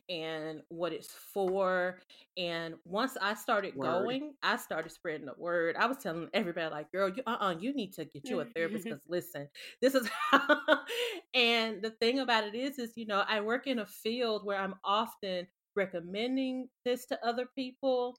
[0.09, 2.01] and what it's for.
[2.37, 3.85] And once I started word.
[3.85, 5.77] going, I started spreading the word.
[5.77, 8.45] I was telling everybody, like, girl, you uh uh you need to get you a
[8.45, 9.49] therapist because listen,
[9.81, 10.41] this is how
[11.35, 14.59] and the thing about it is, is you know, I work in a field where
[14.59, 18.19] I'm often recommending this to other people.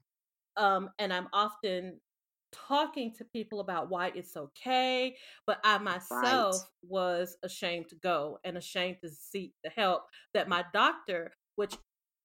[0.57, 1.99] Um, and I'm often
[2.51, 5.15] talking to people about why it's okay,
[5.45, 6.63] but I myself right.
[6.87, 11.75] was ashamed to go and ashamed to seek the help that my doctor, which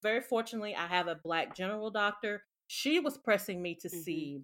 [0.01, 3.99] very fortunately I have a black general doctor, she was pressing me to mm-hmm.
[3.99, 4.43] see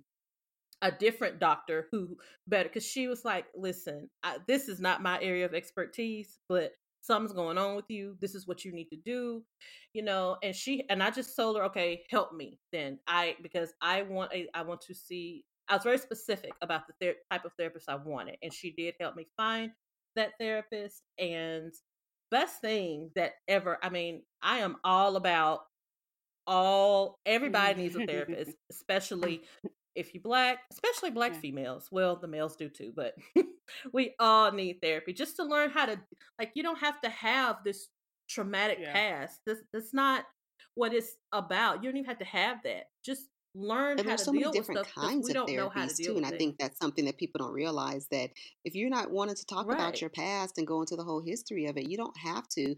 [0.83, 2.17] a different doctor who
[2.49, 6.73] better because she was like, "Listen, I, this is not my area of expertise, but
[7.03, 8.17] something's going on with you.
[8.21, 9.45] This is what you need to do,
[9.93, 13.73] you know." And she and I just told her, "Okay, help me then." I because
[13.81, 17.45] I want a I want to see I was very specific about the ther- type
[17.45, 19.71] of therapist I wanted, and she did help me find
[20.17, 21.03] that therapist.
[21.17, 21.73] And
[22.31, 25.61] best thing that ever, I mean, I am all about
[26.47, 29.43] all everybody needs a therapist, especially
[29.95, 31.41] if you black, especially black yeah.
[31.41, 31.89] females.
[31.91, 33.15] Well, the males do too, but
[33.93, 36.01] we all need therapy just to learn how to
[36.39, 37.89] like you don't have to have this
[38.29, 38.93] traumatic yeah.
[38.93, 39.41] past.
[39.47, 40.25] This that's not
[40.75, 41.83] what it's about.
[41.83, 42.85] You don't even have to have that.
[43.05, 46.57] Just learn and there's so many different kinds of therapies to too and i think
[46.59, 48.31] that's something that people don't realize that
[48.65, 49.75] if you're not wanting to talk right.
[49.75, 52.77] about your past and go into the whole history of it you don't have to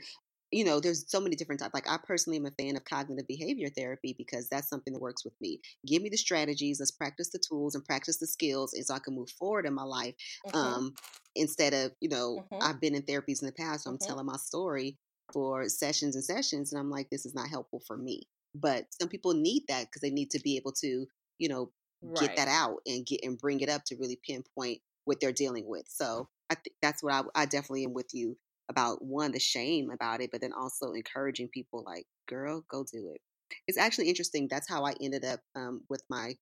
[0.53, 3.27] you know there's so many different types like i personally am a fan of cognitive
[3.27, 7.31] behavior therapy because that's something that works with me give me the strategies let's practice
[7.31, 10.15] the tools and practice the skills and so i can move forward in my life
[10.47, 10.57] mm-hmm.
[10.57, 10.95] um,
[11.35, 12.63] instead of you know mm-hmm.
[12.63, 14.07] i've been in therapies in the past so i'm mm-hmm.
[14.07, 14.97] telling my story
[15.33, 18.23] for sessions and sessions and i'm like this is not helpful for me
[18.55, 21.07] but some people need that because they need to be able to
[21.39, 21.71] you know
[22.03, 22.21] right.
[22.21, 25.67] get that out and get and bring it up to really pinpoint what they're dealing
[25.67, 28.37] with so i think that's what I, I definitely am with you
[28.69, 33.11] about one the shame about it but then also encouraging people like girl go do
[33.15, 33.21] it
[33.67, 36.35] it's actually interesting that's how i ended up um, with my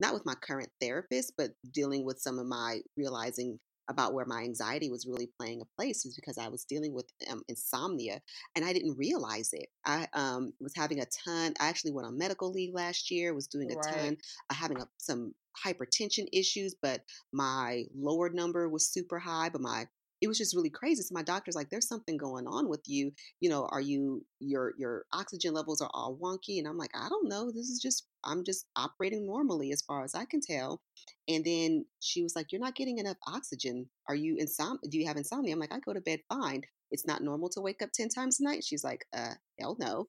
[0.00, 3.58] not with my current therapist but dealing with some of my realizing
[3.88, 7.06] about where my anxiety was really playing a place was because I was dealing with
[7.30, 8.20] um, insomnia
[8.54, 9.68] and I didn't realize it.
[9.84, 11.54] I um, was having a ton.
[11.60, 13.34] I actually went on medical leave last year.
[13.34, 13.94] Was doing a right.
[13.94, 14.16] ton,
[14.50, 17.02] uh, having a, some hypertension issues, but
[17.32, 19.86] my lower number was super high, but my
[20.22, 21.02] it was just really crazy.
[21.02, 23.12] So my doctor's like, "There's something going on with you.
[23.40, 27.08] You know, are you your your oxygen levels are all wonky?" And I'm like, "I
[27.08, 27.50] don't know.
[27.50, 30.80] This is just I'm just operating normally as far as I can tell."
[31.28, 33.90] And then she was like, "You're not getting enough oxygen.
[34.08, 34.78] Are you insom?
[34.88, 36.62] Do you have insomnia?" I'm like, "I go to bed fine.
[36.92, 40.08] It's not normal to wake up ten times a night." She's like, "Uh, hell no."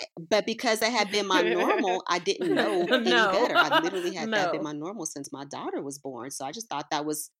[0.00, 3.32] Eh, but because I had been my normal, I didn't know any no.
[3.32, 3.56] better.
[3.56, 4.38] I literally had no.
[4.38, 6.30] that been my normal since my daughter was born.
[6.30, 7.30] So I just thought that was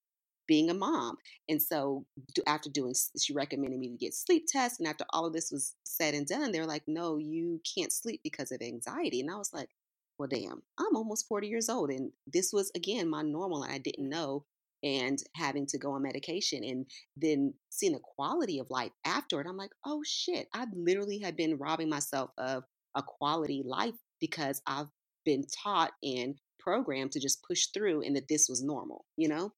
[0.47, 1.17] being a mom.
[1.49, 2.05] And so
[2.47, 4.79] after doing, she recommended me to get sleep tests.
[4.79, 8.21] And after all of this was said and done, they're like, no, you can't sleep
[8.23, 9.19] because of anxiety.
[9.19, 9.69] And I was like,
[10.17, 11.89] well, damn, I'm almost 40 years old.
[11.91, 13.63] And this was, again, my normal.
[13.63, 14.45] And I didn't know.
[14.83, 16.85] And having to go on medication and
[17.15, 21.35] then seeing the quality of life after it, I'm like, oh shit, I literally have
[21.35, 22.63] been robbing myself of
[22.95, 24.89] a quality life because I've
[25.25, 29.51] been taught and programmed to just push through and that this was normal, you know?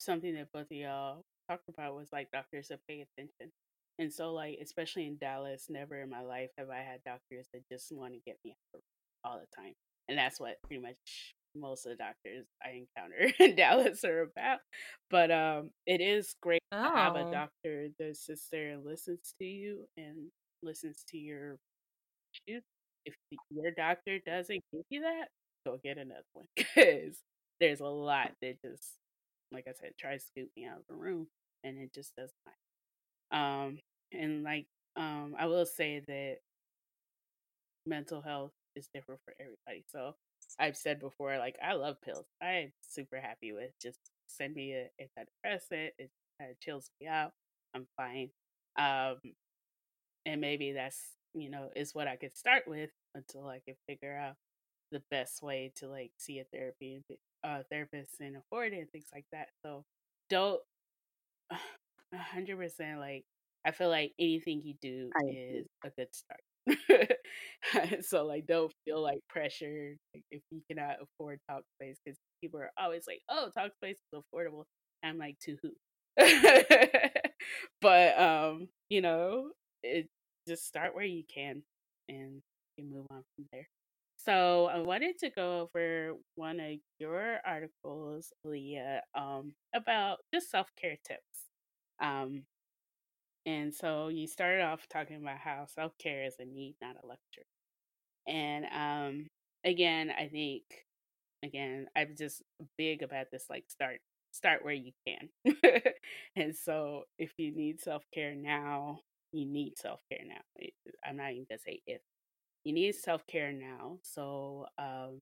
[0.00, 3.52] Something that both of y'all talked about was like doctors that pay attention.
[3.98, 7.68] And so, like, especially in Dallas, never in my life have I had doctors that
[7.70, 8.82] just want to get me out
[9.24, 9.74] all the time.
[10.08, 14.60] And that's what pretty much most of the doctors I encounter in Dallas are about.
[15.10, 16.82] But um, it is great oh.
[16.82, 17.30] to have a oh.
[17.30, 20.30] doctor that sits there and listens to you and
[20.62, 21.58] listens to your
[22.48, 22.62] issues.
[23.04, 23.14] If
[23.50, 25.28] your doctor doesn't give you that,
[25.66, 27.18] go get another one because
[27.60, 28.99] there's a lot that just
[29.52, 31.28] like I said, try to scoop me out of the room,
[31.64, 32.32] and it just does
[33.32, 33.38] not.
[33.38, 33.78] Um,
[34.12, 36.38] and like um, I will say that
[37.86, 39.84] mental health is different for everybody.
[39.90, 40.14] So
[40.58, 42.26] I've said before, like I love pills.
[42.42, 45.90] I'm super happy with just send me a antidepressant.
[45.98, 47.32] It kind of chills me out.
[47.74, 48.30] I'm fine.
[48.78, 49.16] Um,
[50.26, 51.00] and maybe that's
[51.34, 54.36] you know is what I could start with until I can figure out
[54.90, 57.02] the best way to like see a therapy
[57.44, 59.48] uh, therapists and afford it and things like that.
[59.64, 59.84] So
[60.28, 60.60] don't
[61.50, 63.24] a hundred percent like
[63.64, 66.40] I feel like anything you do I is a good start.
[68.04, 72.70] so like don't feel like pressured like, if you cannot afford Talkspace because people are
[72.78, 74.64] always like, oh Talkspace is affordable.
[75.02, 75.70] I'm like to who?
[77.80, 79.50] but um, you know,
[79.82, 80.08] it
[80.48, 81.62] just start where you can
[82.08, 82.42] and
[82.76, 83.68] you move on from there.
[84.24, 90.68] So I wanted to go over one of your articles, Leah, um, about just self
[90.80, 91.48] care tips.
[92.00, 92.44] Um,
[93.46, 97.06] and so you started off talking about how self care is a need, not a
[97.06, 97.46] luxury.
[98.28, 99.26] And um,
[99.64, 100.64] again, I think
[101.44, 102.42] again, I'm just
[102.78, 104.00] big about this like start
[104.32, 105.30] start where you can.
[106.36, 109.00] and so if you need self care now,
[109.32, 110.42] you need self care now.
[111.06, 112.00] I'm not even gonna say if.
[112.64, 113.98] You need self care now.
[114.02, 115.20] So um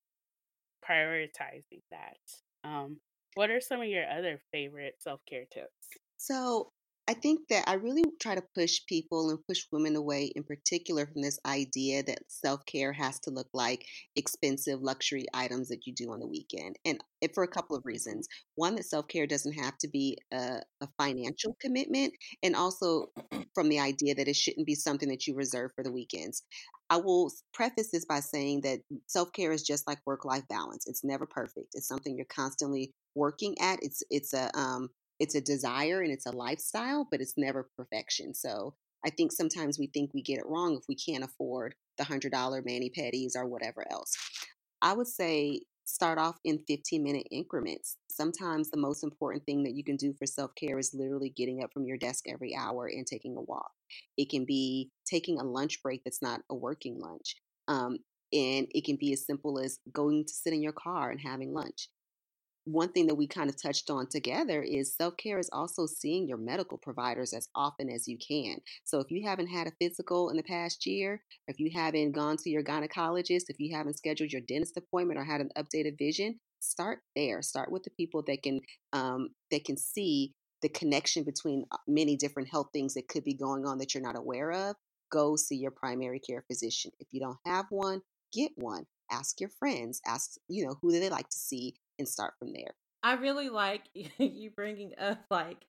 [0.89, 2.19] prioritizing that.
[2.65, 2.99] Um
[3.35, 5.89] what are some of your other favorite self care tips?
[6.17, 6.73] So
[7.09, 11.07] I think that I really try to push people and push women away, in particular,
[11.07, 15.95] from this idea that self care has to look like expensive luxury items that you
[15.95, 16.77] do on the weekend.
[16.85, 17.01] And
[17.35, 18.29] for a couple of reasons.
[18.55, 23.07] One, that self care doesn't have to be a, a, financial commitment, and also
[23.55, 26.43] from the idea that it shouldn't be something that you reserve for the weekends.
[26.91, 30.87] I will preface this by saying that self care is just like work life balance.
[30.87, 31.69] It's never perfect.
[31.75, 33.79] It's something you're constantly working at.
[33.83, 38.35] It's it's a um, it's a desire and it's a lifestyle, but it's never perfection.
[38.35, 42.05] So I think sometimes we think we get it wrong if we can't afford the
[42.05, 44.15] hundred dollar mani pedis or whatever else.
[44.83, 47.97] I would say start off in 15 minute increments.
[48.11, 51.63] Sometimes the most important thing that you can do for self care is literally getting
[51.63, 53.71] up from your desk every hour and taking a walk.
[54.17, 57.37] It can be taking a lunch break that's not a working lunch.
[57.69, 57.99] Um,
[58.33, 61.55] and it can be as simple as going to sit in your car and having
[61.55, 61.89] lunch
[62.73, 66.29] one thing that we kind of touched on together is self care is also seeing
[66.29, 68.59] your medical providers as often as you can.
[68.85, 72.37] So, if you haven't had a physical in the past year, if you haven't gone
[72.39, 76.39] to your gynecologist, if you haven't scheduled your dentist appointment or had an updated vision,
[76.61, 77.43] start there.
[77.43, 78.61] Start with the people that can
[78.93, 83.35] um, that can see the connection between uh, many different health things that could be
[83.35, 84.77] going on that you're not aware of.
[85.11, 86.91] Go see your primary care physician.
[86.99, 88.03] If you don't have one,
[88.33, 92.09] get one ask your friends ask you know who do they like to see and
[92.09, 92.75] start from there.
[93.03, 93.83] I really like
[94.19, 95.65] you bringing up like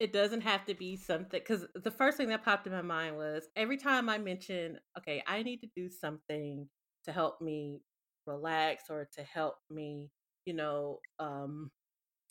[0.00, 3.16] it doesn't have to be something because the first thing that popped in my mind
[3.16, 6.68] was every time I mention, okay, I need to do something
[7.04, 7.80] to help me
[8.26, 10.10] relax or to help me,
[10.44, 11.70] you know, um,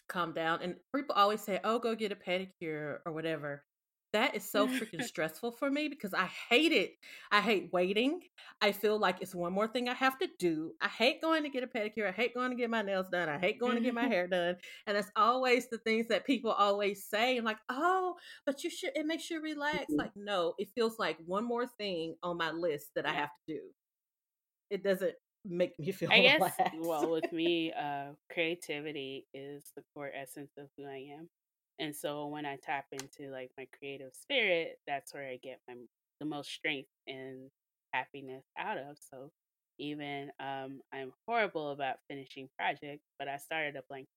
[0.10, 0.62] calm down.
[0.62, 3.64] And people always say, oh, go get a pedicure or whatever
[4.16, 6.94] that is so freaking stressful for me because I hate it.
[7.32, 8.22] I hate waiting.
[8.62, 10.72] I feel like it's one more thing I have to do.
[10.82, 12.08] I hate going to get a pedicure.
[12.08, 13.28] I hate going to get my nails done.
[13.28, 14.56] I hate going to get my hair done.
[14.88, 17.36] And that's always the things that people always say.
[17.36, 19.82] And like, oh, but you should, it makes you relax.
[19.82, 19.98] Mm-hmm.
[19.98, 23.54] Like, no, it feels like one more thing on my list that I have to
[23.54, 23.60] do.
[24.70, 26.42] It doesn't make me feel I guess,
[26.80, 31.28] well, with me, uh, creativity is the core essence of who I am.
[31.80, 35.76] And so when I tap into like my creative spirit, that's where I get my
[36.20, 37.50] the most strength and
[37.94, 38.98] happiness out of.
[39.12, 39.32] So
[39.78, 44.08] even um, I'm horrible about finishing projects, but I started a blank.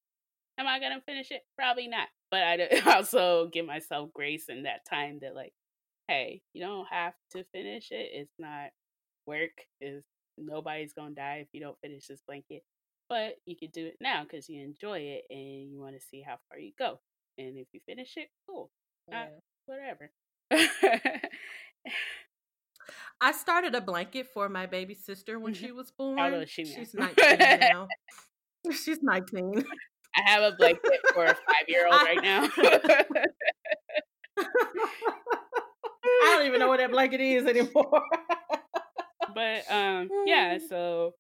[0.59, 1.43] Am I gonna finish it?
[1.57, 2.09] Probably not.
[2.31, 5.53] But I also give myself grace in that time that like,
[6.07, 8.11] hey, you don't have to finish it.
[8.13, 8.71] It's not
[9.27, 9.51] work.
[9.81, 10.05] Is
[10.37, 12.63] nobody's gonna die if you don't finish this blanket.
[13.09, 16.21] But you can do it now because you enjoy it and you want to see
[16.21, 17.01] how far you go
[17.39, 18.71] and if you finish it, cool.
[19.09, 19.23] Yeah.
[19.23, 19.27] Uh,
[19.67, 20.11] whatever.
[23.21, 25.67] I started a blanket for my baby sister when mm-hmm.
[25.67, 26.19] she was born.
[26.19, 26.71] How old she now?
[26.75, 27.89] She's 19 now.
[28.73, 29.65] She's 19.
[30.17, 32.49] I have a blanket for a five year old right now.
[34.37, 34.45] I
[36.37, 38.03] don't even know what that blanket is anymore.
[39.35, 41.15] but um yeah, so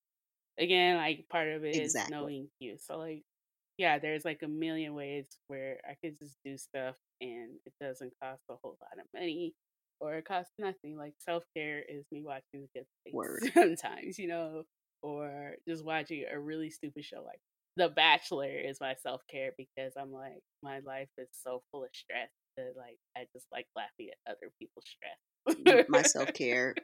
[0.58, 2.16] again, like part of it exactly.
[2.16, 2.76] is knowing you.
[2.78, 3.22] So like
[3.78, 8.12] yeah, there's like a million ways where I could just do stuff and it doesn't
[8.20, 9.54] cost a whole lot of money
[10.00, 10.96] or it costs nothing.
[10.98, 14.64] Like self care is me watching the good things sometimes, you know,
[15.00, 17.40] or just watching a really stupid show like
[17.76, 21.90] The Bachelor is my self care because I'm like my life is so full of
[21.92, 25.86] stress that like I just like laughing at other people's stress.
[25.88, 26.74] my self care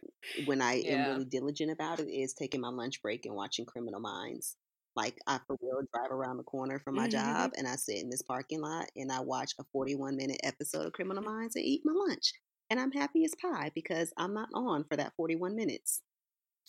[0.45, 0.93] when I yeah.
[0.93, 4.57] am really diligent about it is taking my lunch break and watching Criminal Minds.
[4.97, 7.19] Like I for real drive around the corner from my mm-hmm.
[7.19, 10.87] job and I sit in this parking lot and I watch a 41 minute episode
[10.87, 11.27] of Criminal mm.
[11.27, 12.33] Minds and eat my lunch.
[12.71, 16.03] And I'm happy as pie because I'm not on for that 41 minutes.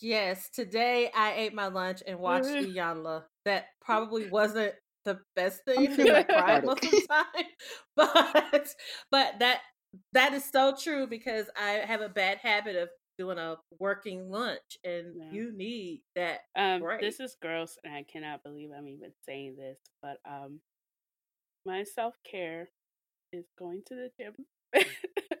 [0.00, 2.76] Yes, today I ate my lunch and watched mm-hmm.
[2.76, 3.22] Iyanla.
[3.44, 4.74] That probably wasn't
[5.04, 7.44] the best thing because I cried most of the time.
[7.96, 8.68] But
[9.10, 9.60] but that
[10.12, 12.88] that is so true because I have a bad habit of
[13.18, 15.30] doing a working lunch and yeah.
[15.30, 17.00] you need that um break.
[17.00, 20.60] this is gross and i cannot believe i'm even saying this but um
[21.64, 22.68] my self-care
[23.32, 24.34] is going to the gym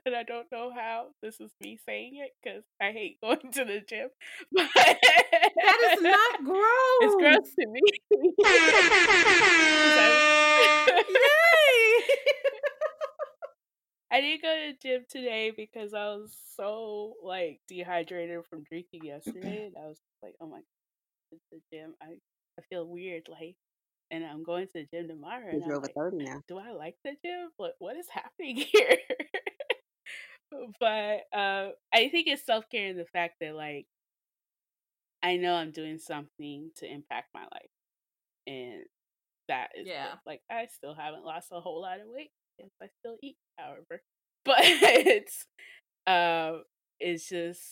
[0.06, 1.08] and I don't know how.
[1.22, 4.08] This is me saying it because I hate going to the gym.
[4.52, 7.00] But that is not gross.
[7.00, 7.80] It's gross to me.
[10.96, 11.26] Yay!
[14.16, 19.04] I didn't go to the gym today because I was so like dehydrated from drinking
[19.04, 20.60] yesterday, and I was like, "Oh my
[21.30, 21.92] god, the gym!
[22.02, 22.16] I
[22.58, 23.56] I feel weird." Like,
[24.10, 25.50] and I'm going to the gym tomorrow.
[25.50, 26.40] And You're over like, thirty now.
[26.48, 27.50] do I like the gym?
[27.58, 28.96] What what is happening here?
[30.80, 33.86] but uh, I think it's self care in the fact that like
[35.22, 37.70] I know I'm doing something to impact my life,
[38.46, 38.84] and
[39.48, 39.92] that is good.
[39.92, 40.14] Yeah.
[40.24, 42.30] like I still haven't lost a whole lot of weight.
[42.58, 44.02] Yes, I still eat, however,
[44.44, 45.46] but it's
[46.06, 46.58] uh,
[47.00, 47.62] it's just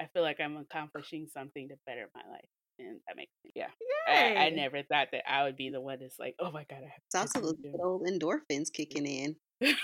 [0.00, 3.68] I feel like I'm accomplishing something to better my life, and that makes me yeah.
[4.08, 6.80] I, I never thought that I would be the one that's like, oh my god,
[6.80, 9.36] I have It's also to those good old endorphins kicking in.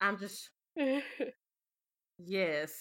[0.00, 0.50] I'm just
[2.18, 2.72] yes.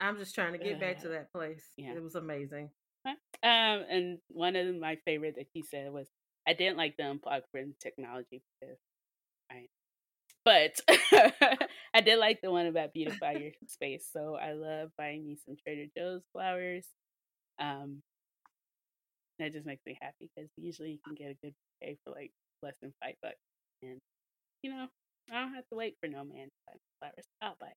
[0.00, 1.64] I'm just trying to get back to that place.
[1.76, 1.94] yeah.
[1.94, 2.70] It was amazing.
[3.06, 6.08] um, and one of my favorite that he said was,
[6.46, 8.87] I didn't like the unplug from technology because I,
[10.48, 10.80] but
[11.94, 14.08] I did like the one about beautify your space.
[14.10, 16.86] So I love buying me some Trader Joe's flowers.
[17.60, 18.02] Um,
[19.38, 22.32] that just makes me happy because usually you can get a good bouquet for like
[22.62, 23.36] less than five bucks,
[23.82, 23.98] and
[24.62, 24.86] you know
[25.30, 27.26] I don't have to wait for no man to buy flowers.
[27.42, 27.66] I'll buy.
[27.68, 27.76] it.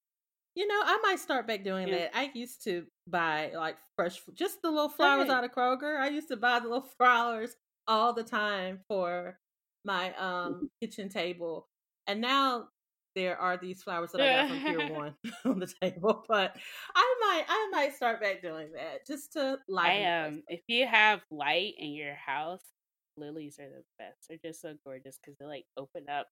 [0.55, 1.97] You know, I might start back doing Yeah.
[1.99, 2.17] that.
[2.17, 5.36] I used to buy like fresh, just the little flowers Right.
[5.38, 5.97] out of Kroger.
[5.99, 7.55] I used to buy the little flowers
[7.88, 9.38] all the time for
[9.84, 11.67] my um kitchen table,
[12.08, 12.68] and now
[13.16, 16.24] there are these flowers that I got from Pier One on the table.
[16.28, 16.56] But
[16.95, 21.22] I might, I might start back doing that just to the um, if you have
[21.30, 22.64] light in your house,
[23.18, 24.28] lilies are the best.
[24.30, 26.28] They're just so gorgeous because they like open up.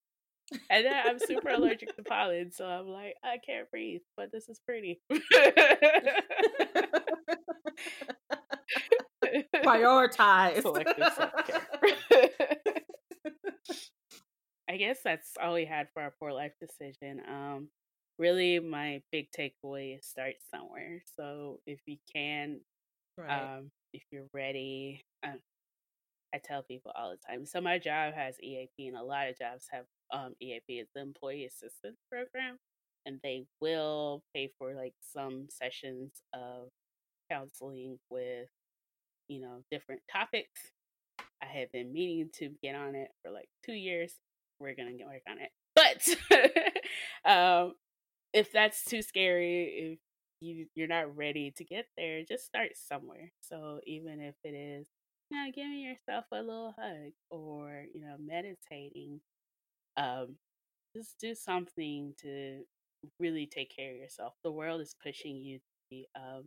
[0.72, 4.50] And then I'm super allergic to pollen, so I'm like, I can't breathe, but this
[4.50, 5.00] is pretty.
[9.64, 10.64] Prioritize.
[10.64, 11.68] Selective self-care.
[14.70, 17.22] I guess that's all we had for our poor life decision.
[17.28, 17.70] Um,
[18.20, 21.02] really, my big takeaway is start somewhere.
[21.18, 22.60] So if you can,
[23.18, 23.58] right.
[23.58, 25.40] um, if you're ready, um,
[26.36, 27.48] I tell people all the time.
[27.48, 30.66] So my job has EAP, and a lot of jobs have um, EAP.
[30.68, 32.60] It's the Employee Assistance Program,
[33.08, 36.70] and they will pay for like some sessions of
[37.32, 38.50] counseling with,
[39.28, 40.62] you know, different topics.
[41.42, 44.14] I have been meaning to get on it for like two years.
[44.60, 46.76] We're gonna get work on it, but
[47.32, 47.74] um,
[48.34, 50.00] if that's too scary, if
[50.42, 53.32] you you're not ready to get there, just start somewhere.
[53.42, 54.88] So even if it is,
[55.32, 59.22] you know, giving yourself a little hug or you know, meditating,
[59.98, 60.36] um,
[60.96, 62.62] just do something to
[63.20, 64.34] really take care of yourself.
[64.44, 66.46] The world is pushing you to be um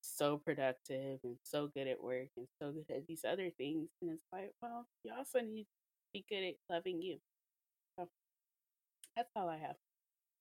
[0.00, 4.10] so productive and so good at work and so good at these other things, and
[4.12, 5.66] it's like, well, you also need
[6.12, 7.18] be good at loving you.
[7.98, 8.08] So
[9.16, 9.76] that's all I have.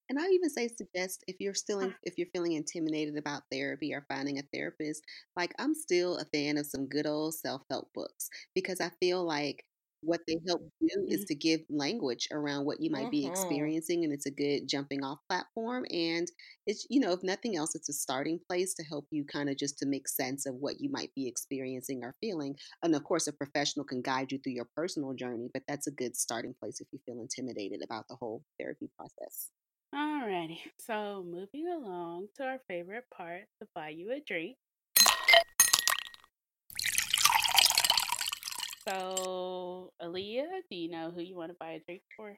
[0.09, 1.97] And I even say suggest if you're still in, uh-huh.
[2.03, 5.03] if you're feeling intimidated about therapy or finding a therapist,
[5.35, 9.23] like I'm still a fan of some good old self help books because I feel
[9.25, 9.65] like
[10.07, 13.27] what they help do is to give language around what you might be Mhm.
[13.27, 15.85] experiencing, and it's a good jumping off platform.
[15.91, 16.27] And
[16.65, 19.57] it's you know if nothing else, it's a starting place to help you kind of
[19.57, 22.55] just to make sense of what you might be experiencing or feeling.
[22.83, 25.91] And of course, a professional can guide you through your personal journey, but that's a
[25.91, 29.51] good starting place if you feel intimidated about the whole therapy process.
[29.93, 34.57] Alrighty, so moving along to our favorite part, to buy you a drink.
[38.87, 42.37] So, Aaliyah, do you know who you want to buy a drink for?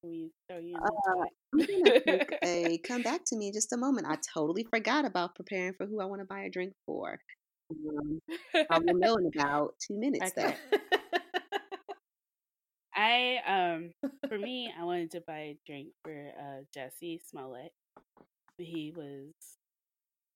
[0.00, 1.28] Can we throw you in the Uh, spot?
[1.52, 4.06] I'm gonna take a come back to me in just a moment.
[4.08, 7.18] I totally forgot about preparing for who I want to buy a drink for.
[7.70, 8.20] Um,
[8.70, 10.32] I will know in about two minutes, Okay.
[10.36, 10.54] though.
[12.94, 13.90] I um
[14.28, 17.72] for me, I wanted to buy a drink for uh Jussie Smollett.
[18.58, 19.32] He was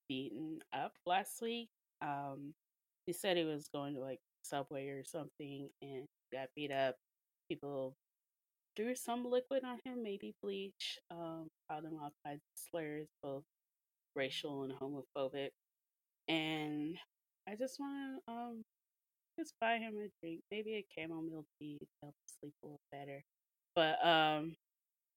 [0.09, 1.69] beaten up last week.
[2.03, 2.55] Um
[3.07, 6.97] he said he was going to like Subway or something and got beat up.
[7.49, 7.97] People
[8.77, 13.45] threw some liquid on him, maybe bleach, um, called him all kinds of slurs, both
[14.17, 15.51] racial and homophobic.
[16.29, 16.97] And
[17.49, 18.63] I just want to um
[19.39, 22.81] just buy him a drink, maybe a chamomile tea to help him sleep a little
[22.93, 23.23] better.
[23.75, 24.55] But um,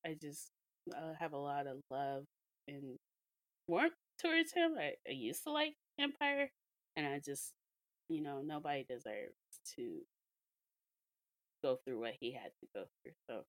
[0.06, 0.50] I just
[0.96, 2.24] uh, have a lot of love
[2.68, 2.98] and
[3.68, 4.74] warmth towards him.
[4.80, 6.50] I, I used to like Empire,
[6.96, 7.54] and I just,
[8.10, 9.36] you know, nobody deserves
[9.76, 10.00] to
[11.64, 13.14] go through what he had to go through.
[13.30, 13.44] So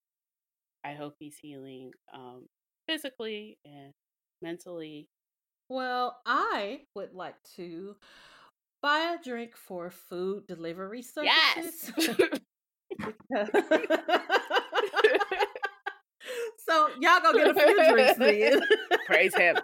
[0.85, 1.93] I hope he's healing.
[2.13, 2.47] Um,
[2.89, 3.93] physically and
[4.43, 5.09] mentally.
[5.69, 7.97] Well, I would like to
[8.83, 11.93] buy a drink for food delivery services.
[11.97, 11.97] Yes.
[16.67, 18.61] so y'all go get a few drinks then.
[19.07, 19.57] Praise him.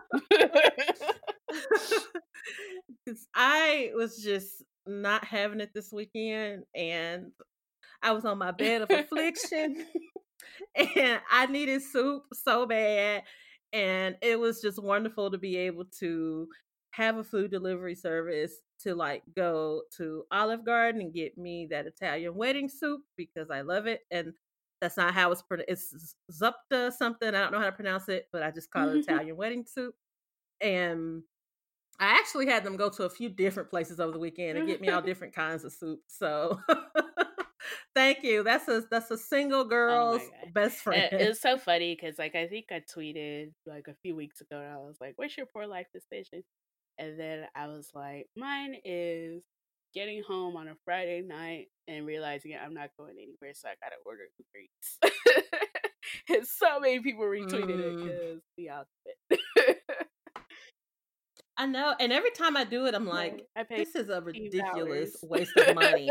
[3.34, 7.32] I was just not having it this weekend and
[8.02, 9.86] I was on my bed of affliction
[10.76, 13.22] and I needed soup so bad.
[13.72, 16.48] And it was just wonderful to be able to
[16.92, 21.86] have a food delivery service to like go to Olive Garden and get me that
[21.86, 24.02] Italian wedding soup because I love it.
[24.12, 24.32] And
[24.80, 25.70] that's not how it's pronounced.
[25.70, 27.28] It's Zupta something.
[27.28, 29.94] I don't know how to pronounce it, but I just call it Italian wedding soup.
[30.60, 31.22] And
[32.00, 34.80] I actually had them go to a few different places over the weekend and get
[34.80, 36.00] me all different kinds of soup.
[36.08, 36.58] So
[37.94, 38.42] thank you.
[38.42, 40.52] That's a that's a single Oh girl's god.
[40.54, 41.08] best friend.
[41.12, 44.58] it was so funny because, like, I think I tweeted like a few weeks ago,
[44.60, 46.42] and I was like, "What's your poor life decision?"
[46.98, 49.42] And then I was like, "Mine is
[49.94, 53.96] getting home on a Friday night and realizing I'm not going anywhere, so I gotta
[54.04, 54.98] order Uber Eats."
[56.28, 58.04] and so many people retweeted it Mm.
[58.04, 59.78] because the outfit.
[61.56, 65.28] I know, and every time I do it, I'm like, this is a ridiculous $15.
[65.28, 66.10] waste of money.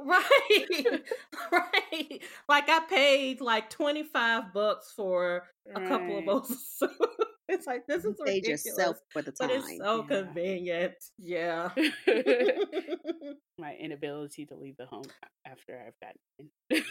[0.00, 1.02] right.
[1.52, 2.22] right.
[2.48, 5.44] Like I paid like 25 bucks for
[5.74, 6.26] a couple of Right.
[6.26, 6.90] bowls of soup.
[7.48, 8.66] It's like this is ridiculous.
[8.66, 10.22] yourself for the But it's so Yeah.
[10.24, 10.94] convenient.
[11.18, 11.70] Yeah.
[13.58, 15.04] My inability to leave the home
[15.46, 16.82] after I've gotten in.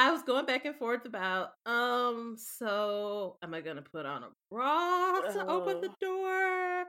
[0.00, 4.28] I was going back and forth about um so am I gonna put on a
[4.50, 5.96] bra to open the Oh.
[6.00, 6.86] door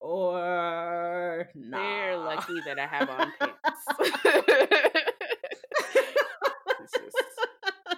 [0.00, 1.78] or not?
[1.80, 3.84] They're lucky that I have on pants.
[6.80, 7.16] Just-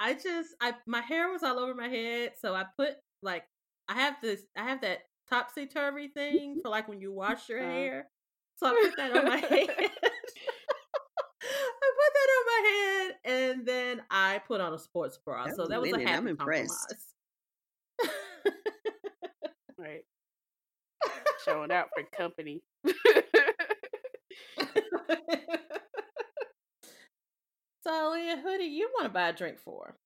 [0.00, 3.44] I just I my hair was all over my head, so I put like
[3.88, 4.98] I have this I have that
[5.30, 7.70] topsy turvy thing for like when you wash your Uh.
[7.70, 8.08] hair.
[8.56, 9.50] So I put that on my head.
[9.50, 9.88] I
[12.00, 15.46] put that on my head and then I put on a sports bra.
[15.46, 16.88] That so that was a happy I'm impressed.
[17.98, 18.24] compromise.
[19.78, 20.04] right.
[21.44, 22.62] Showing out for company.
[27.82, 29.96] so Leah, who do you want to buy a drink for?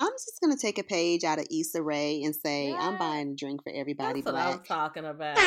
[0.00, 3.34] I'm just gonna take a page out of Issa Rae and say I'm buying a
[3.34, 5.38] drink for everybody That's what I'm talking about.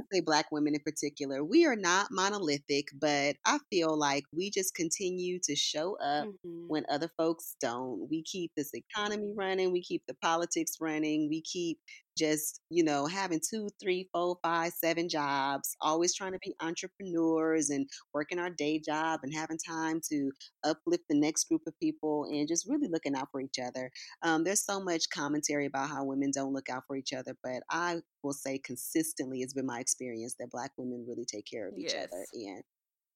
[0.00, 1.44] Gotta say black women in particular.
[1.44, 6.68] We are not monolithic, but I feel like we just continue to show up Mhm.
[6.68, 8.08] when other folks don't.
[8.08, 11.80] We keep this economy running, we keep the politics running, we keep
[12.20, 17.70] just, you know, having two, three, four, five, seven jobs, always trying to be entrepreneurs
[17.70, 20.30] and working our day job and having time to
[20.64, 23.90] uplift the next group of people and just really looking out for each other.
[24.22, 27.62] Um, there's so much commentary about how women don't look out for each other, but
[27.70, 31.78] I will say consistently it's been my experience that black women really take care of
[31.78, 32.24] each other.
[32.34, 32.62] And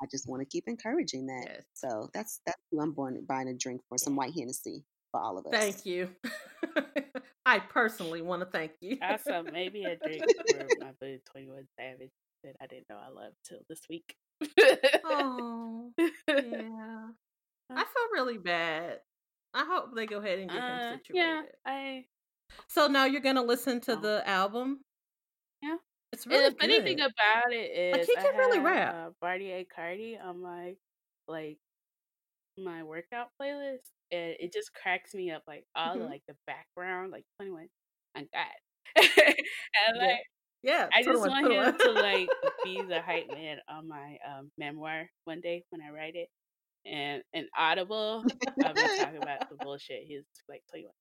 [0.03, 1.45] I just want to keep encouraging that.
[1.47, 1.63] Yes.
[1.75, 2.95] So that's that's who I'm
[3.29, 4.85] buying a drink for some white Hennessy
[5.15, 5.53] for all of us.
[5.53, 6.11] Thank you.
[7.47, 8.99] I personally want to thank you.
[9.01, 12.11] Also, maybe a drink for my boo 21 Savage
[12.43, 14.17] that I didn't know I loved till this week.
[15.05, 15.93] Oh,
[16.29, 17.09] yeah.
[17.71, 19.01] I feel really bad.
[19.55, 21.15] I hope they go ahead and get him Uh, situated.
[21.15, 22.05] yeah, I.
[22.69, 24.01] So now you're gonna listen to Oh.
[24.01, 24.81] the album.
[25.63, 25.77] Yeah.
[26.13, 28.65] it's and really the funny thing about it is, Like, he I can really have,
[28.65, 28.95] rap.
[29.23, 30.75] Uh, A Cardi on my
[31.29, 31.59] like
[32.59, 35.43] my workout playlist, and it just cracks me up.
[35.49, 36.07] Like all the Mhm.
[36.07, 37.69] like the background, like Twenty One,
[38.17, 38.47] on God,
[38.97, 40.21] and like
[40.63, 42.31] yeah, I just want him to like
[42.65, 46.29] be the hype man on my um, memoir one day when I write it.
[46.87, 48.27] And and Audible,
[48.77, 50.05] been talking about the bullshit.
[50.07, 50.95] He's like twenty one.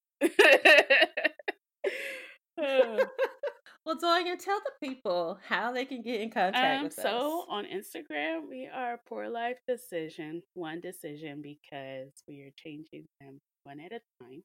[3.86, 7.04] Well, Doyen, tell the people how they can get in contact um, with us.
[7.04, 13.42] so on Instagram, we are Poor Life Decision, one decision because we are changing them
[13.64, 14.44] one at a time.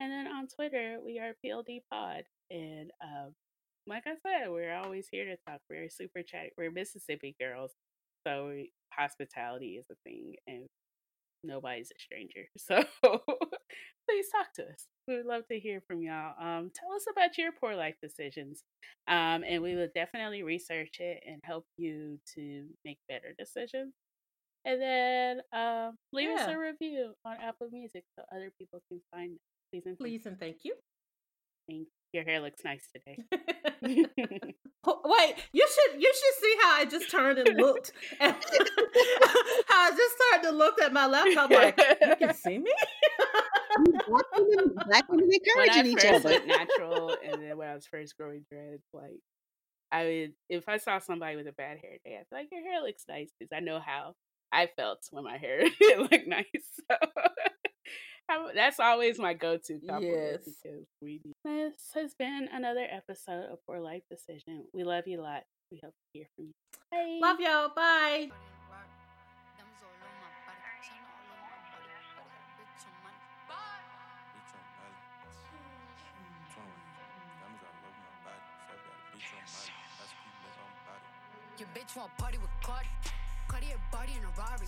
[0.00, 2.24] And then on Twitter, we are PLD Pod.
[2.50, 3.34] And um,
[3.86, 5.60] like I said, we're always here to talk.
[5.68, 6.50] We're super chatty.
[6.56, 7.72] We're Mississippi girls.
[8.26, 10.66] So we, hospitality is a thing and
[11.44, 12.48] nobody's a stranger.
[12.58, 14.86] So please talk to us.
[15.08, 16.34] We would love to hear from y'all.
[16.38, 18.62] Um, tell us about your poor life decisions.
[19.08, 23.94] Um, and we will definitely research it and help you to make better decisions.
[24.64, 29.32] And then um, leave us a review on Apple Music so other people can find
[29.32, 29.40] it.
[29.70, 30.74] Please and thank Please and thank you.
[31.68, 33.18] And your hair looks nice today.
[35.04, 37.92] Wait, you should you should see how I just turned and looked.
[38.20, 38.32] At,
[39.68, 42.72] how I just started to look at my laptop like you can see me.
[44.08, 46.46] black women, black women when I encouraging each other.
[46.46, 49.20] natural, and then when I was first growing dreads, like
[49.90, 52.62] I would, if I saw somebody with a bad hair day, I'd be like, "Your
[52.62, 54.14] hair looks nice," because I know how
[54.52, 55.64] I felt when my hair
[55.98, 56.44] looked nice.
[56.54, 57.28] So I-
[58.54, 60.56] that's always my go-to compliment Yes.
[60.62, 61.20] because we.
[61.44, 64.64] This has been another episode of Poor Life Decision.
[64.72, 65.42] We love you a lot.
[65.70, 66.52] We hope to hear from you.
[66.90, 67.18] Bye.
[67.20, 67.68] Love y'all.
[67.74, 68.30] Bye.
[74.34, 74.94] Bitch on Molly.
[76.54, 76.64] 21.
[77.38, 78.42] Diamonds all over my body.
[78.64, 79.72] So I got a bitch on Molly.
[79.98, 81.06] That's people on body.
[81.58, 82.88] Your bitch want party with Cardi.
[83.54, 84.66] Cardi body in a Rari.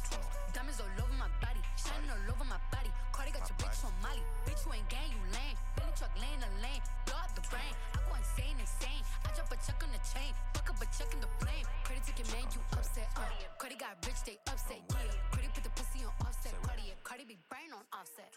[0.55, 2.87] Diamonds all over my body, shining all over my body.
[3.11, 4.23] Cardi got your bitch on Molly.
[4.47, 5.59] Bitch, you ain't gang, you lame.
[5.75, 7.67] Billy truck laying the lane, blow up the brain.
[7.67, 9.03] I go insane, insane.
[9.27, 11.67] I drop a check on the chain, fuck up a check in the flame.
[11.83, 13.11] Credit your man, you upset.
[13.19, 13.27] Uh.
[13.59, 14.79] Cardi got rich, they upset.
[14.79, 16.55] Yeah, Cardi put the pussy on offset.
[16.63, 18.31] Cardi, Cardi be brain on offset.